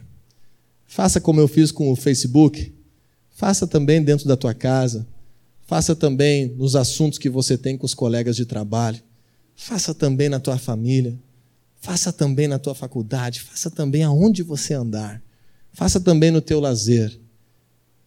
Faça 0.86 1.22
como 1.22 1.40
eu 1.40 1.48
fiz 1.48 1.72
com 1.72 1.92
o 1.92 1.96
Facebook, 1.96 2.74
faça 3.30 3.66
também 3.66 4.04
dentro 4.04 4.28
da 4.28 4.36
tua 4.36 4.54
casa, 4.54 5.08
faça 5.70 5.96
também 5.96 6.48
nos 6.58 6.76
assuntos 6.76 7.20
que 7.20 7.30
você 7.30 7.56
tem 7.56 7.78
com 7.78 7.86
os 7.86 7.94
colegas 7.94 8.36
de 8.36 8.44
trabalho, 8.44 9.00
faça 9.56 9.94
também 9.94 10.28
na 10.28 10.40
tua 10.40 10.58
família, 10.58 11.16
faça 11.80 12.12
também 12.12 12.48
na 12.48 12.58
tua 12.58 12.74
faculdade, 12.74 13.40
faça 13.40 13.70
também 13.70 14.02
aonde 14.02 14.42
você 14.42 14.74
andar, 14.74 15.22
faça 15.72 16.00
também 16.00 16.32
no 16.32 16.42
teu 16.42 16.60
lazer. 16.60 17.16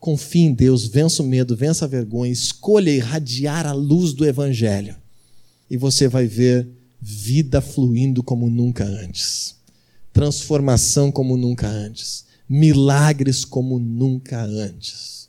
Confie 0.01 0.41
em 0.41 0.53
Deus, 0.53 0.89
vença 0.89 1.23
o 1.23 1.27
medo, 1.27 1.55
vença 1.57 1.85
a 1.85 1.89
vergonha, 1.89 2.33
escolha 2.33 2.91
irradiar 2.91 3.65
a 3.65 3.73
luz 3.73 4.13
do 4.13 4.27
Evangelho. 4.27 4.97
E 5.71 5.77
você 5.77 6.09
vai 6.09 6.27
ver 6.27 6.69
vida 7.01 7.61
fluindo 7.61 8.25
como 8.25 8.51
nunca 8.51 8.85
antes, 8.85 9.55
transformação 10.13 11.13
como 11.13 11.37
nunca 11.37 11.69
antes, 11.69 12.25
milagres 12.49 13.45
como 13.45 13.79
nunca 13.79 14.43
antes. 14.43 15.22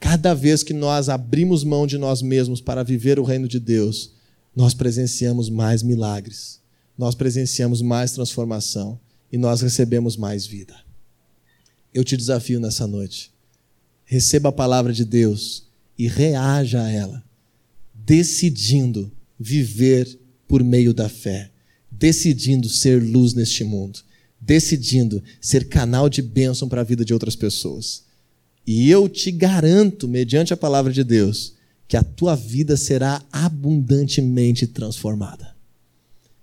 Cada 0.00 0.34
vez 0.34 0.62
que 0.62 0.72
nós 0.72 1.08
abrimos 1.08 1.64
mão 1.64 1.86
de 1.86 1.98
nós 1.98 2.22
mesmos 2.22 2.60
para 2.60 2.82
viver 2.82 3.18
o 3.18 3.24
reino 3.24 3.48
de 3.48 3.58
Deus, 3.58 4.12
nós 4.54 4.74
presenciamos 4.74 5.48
mais 5.48 5.82
milagres, 5.82 6.60
nós 6.96 7.14
presenciamos 7.14 7.82
mais 7.82 8.12
transformação 8.12 8.98
e 9.30 9.36
nós 9.36 9.60
recebemos 9.60 10.16
mais 10.16 10.46
vida 10.46 10.74
eu 11.92 12.04
te 12.04 12.16
desafio 12.16 12.60
nessa 12.60 12.86
noite. 12.86 13.32
Receba 14.04 14.50
a 14.50 14.52
palavra 14.52 14.92
de 14.92 15.04
Deus 15.04 15.66
e 15.98 16.06
reaja 16.06 16.82
a 16.82 16.90
ela, 16.90 17.24
decidindo 17.92 19.10
viver 19.38 20.18
por 20.46 20.62
meio 20.62 20.94
da 20.94 21.08
fé, 21.08 21.50
decidindo 21.90 22.68
ser 22.68 23.02
luz 23.02 23.34
neste 23.34 23.64
mundo, 23.64 24.00
decidindo 24.40 25.22
ser 25.40 25.68
canal 25.68 26.08
de 26.08 26.22
bênção 26.22 26.68
para 26.68 26.80
a 26.80 26.84
vida 26.84 27.04
de 27.04 27.12
outras 27.12 27.36
pessoas. 27.36 28.04
E 28.70 28.90
eu 28.90 29.08
te 29.08 29.30
garanto, 29.30 30.06
mediante 30.06 30.52
a 30.52 30.56
palavra 30.56 30.92
de 30.92 31.02
Deus, 31.02 31.54
que 31.88 31.96
a 31.96 32.02
tua 32.02 32.36
vida 32.36 32.76
será 32.76 33.22
abundantemente 33.32 34.66
transformada. 34.66 35.56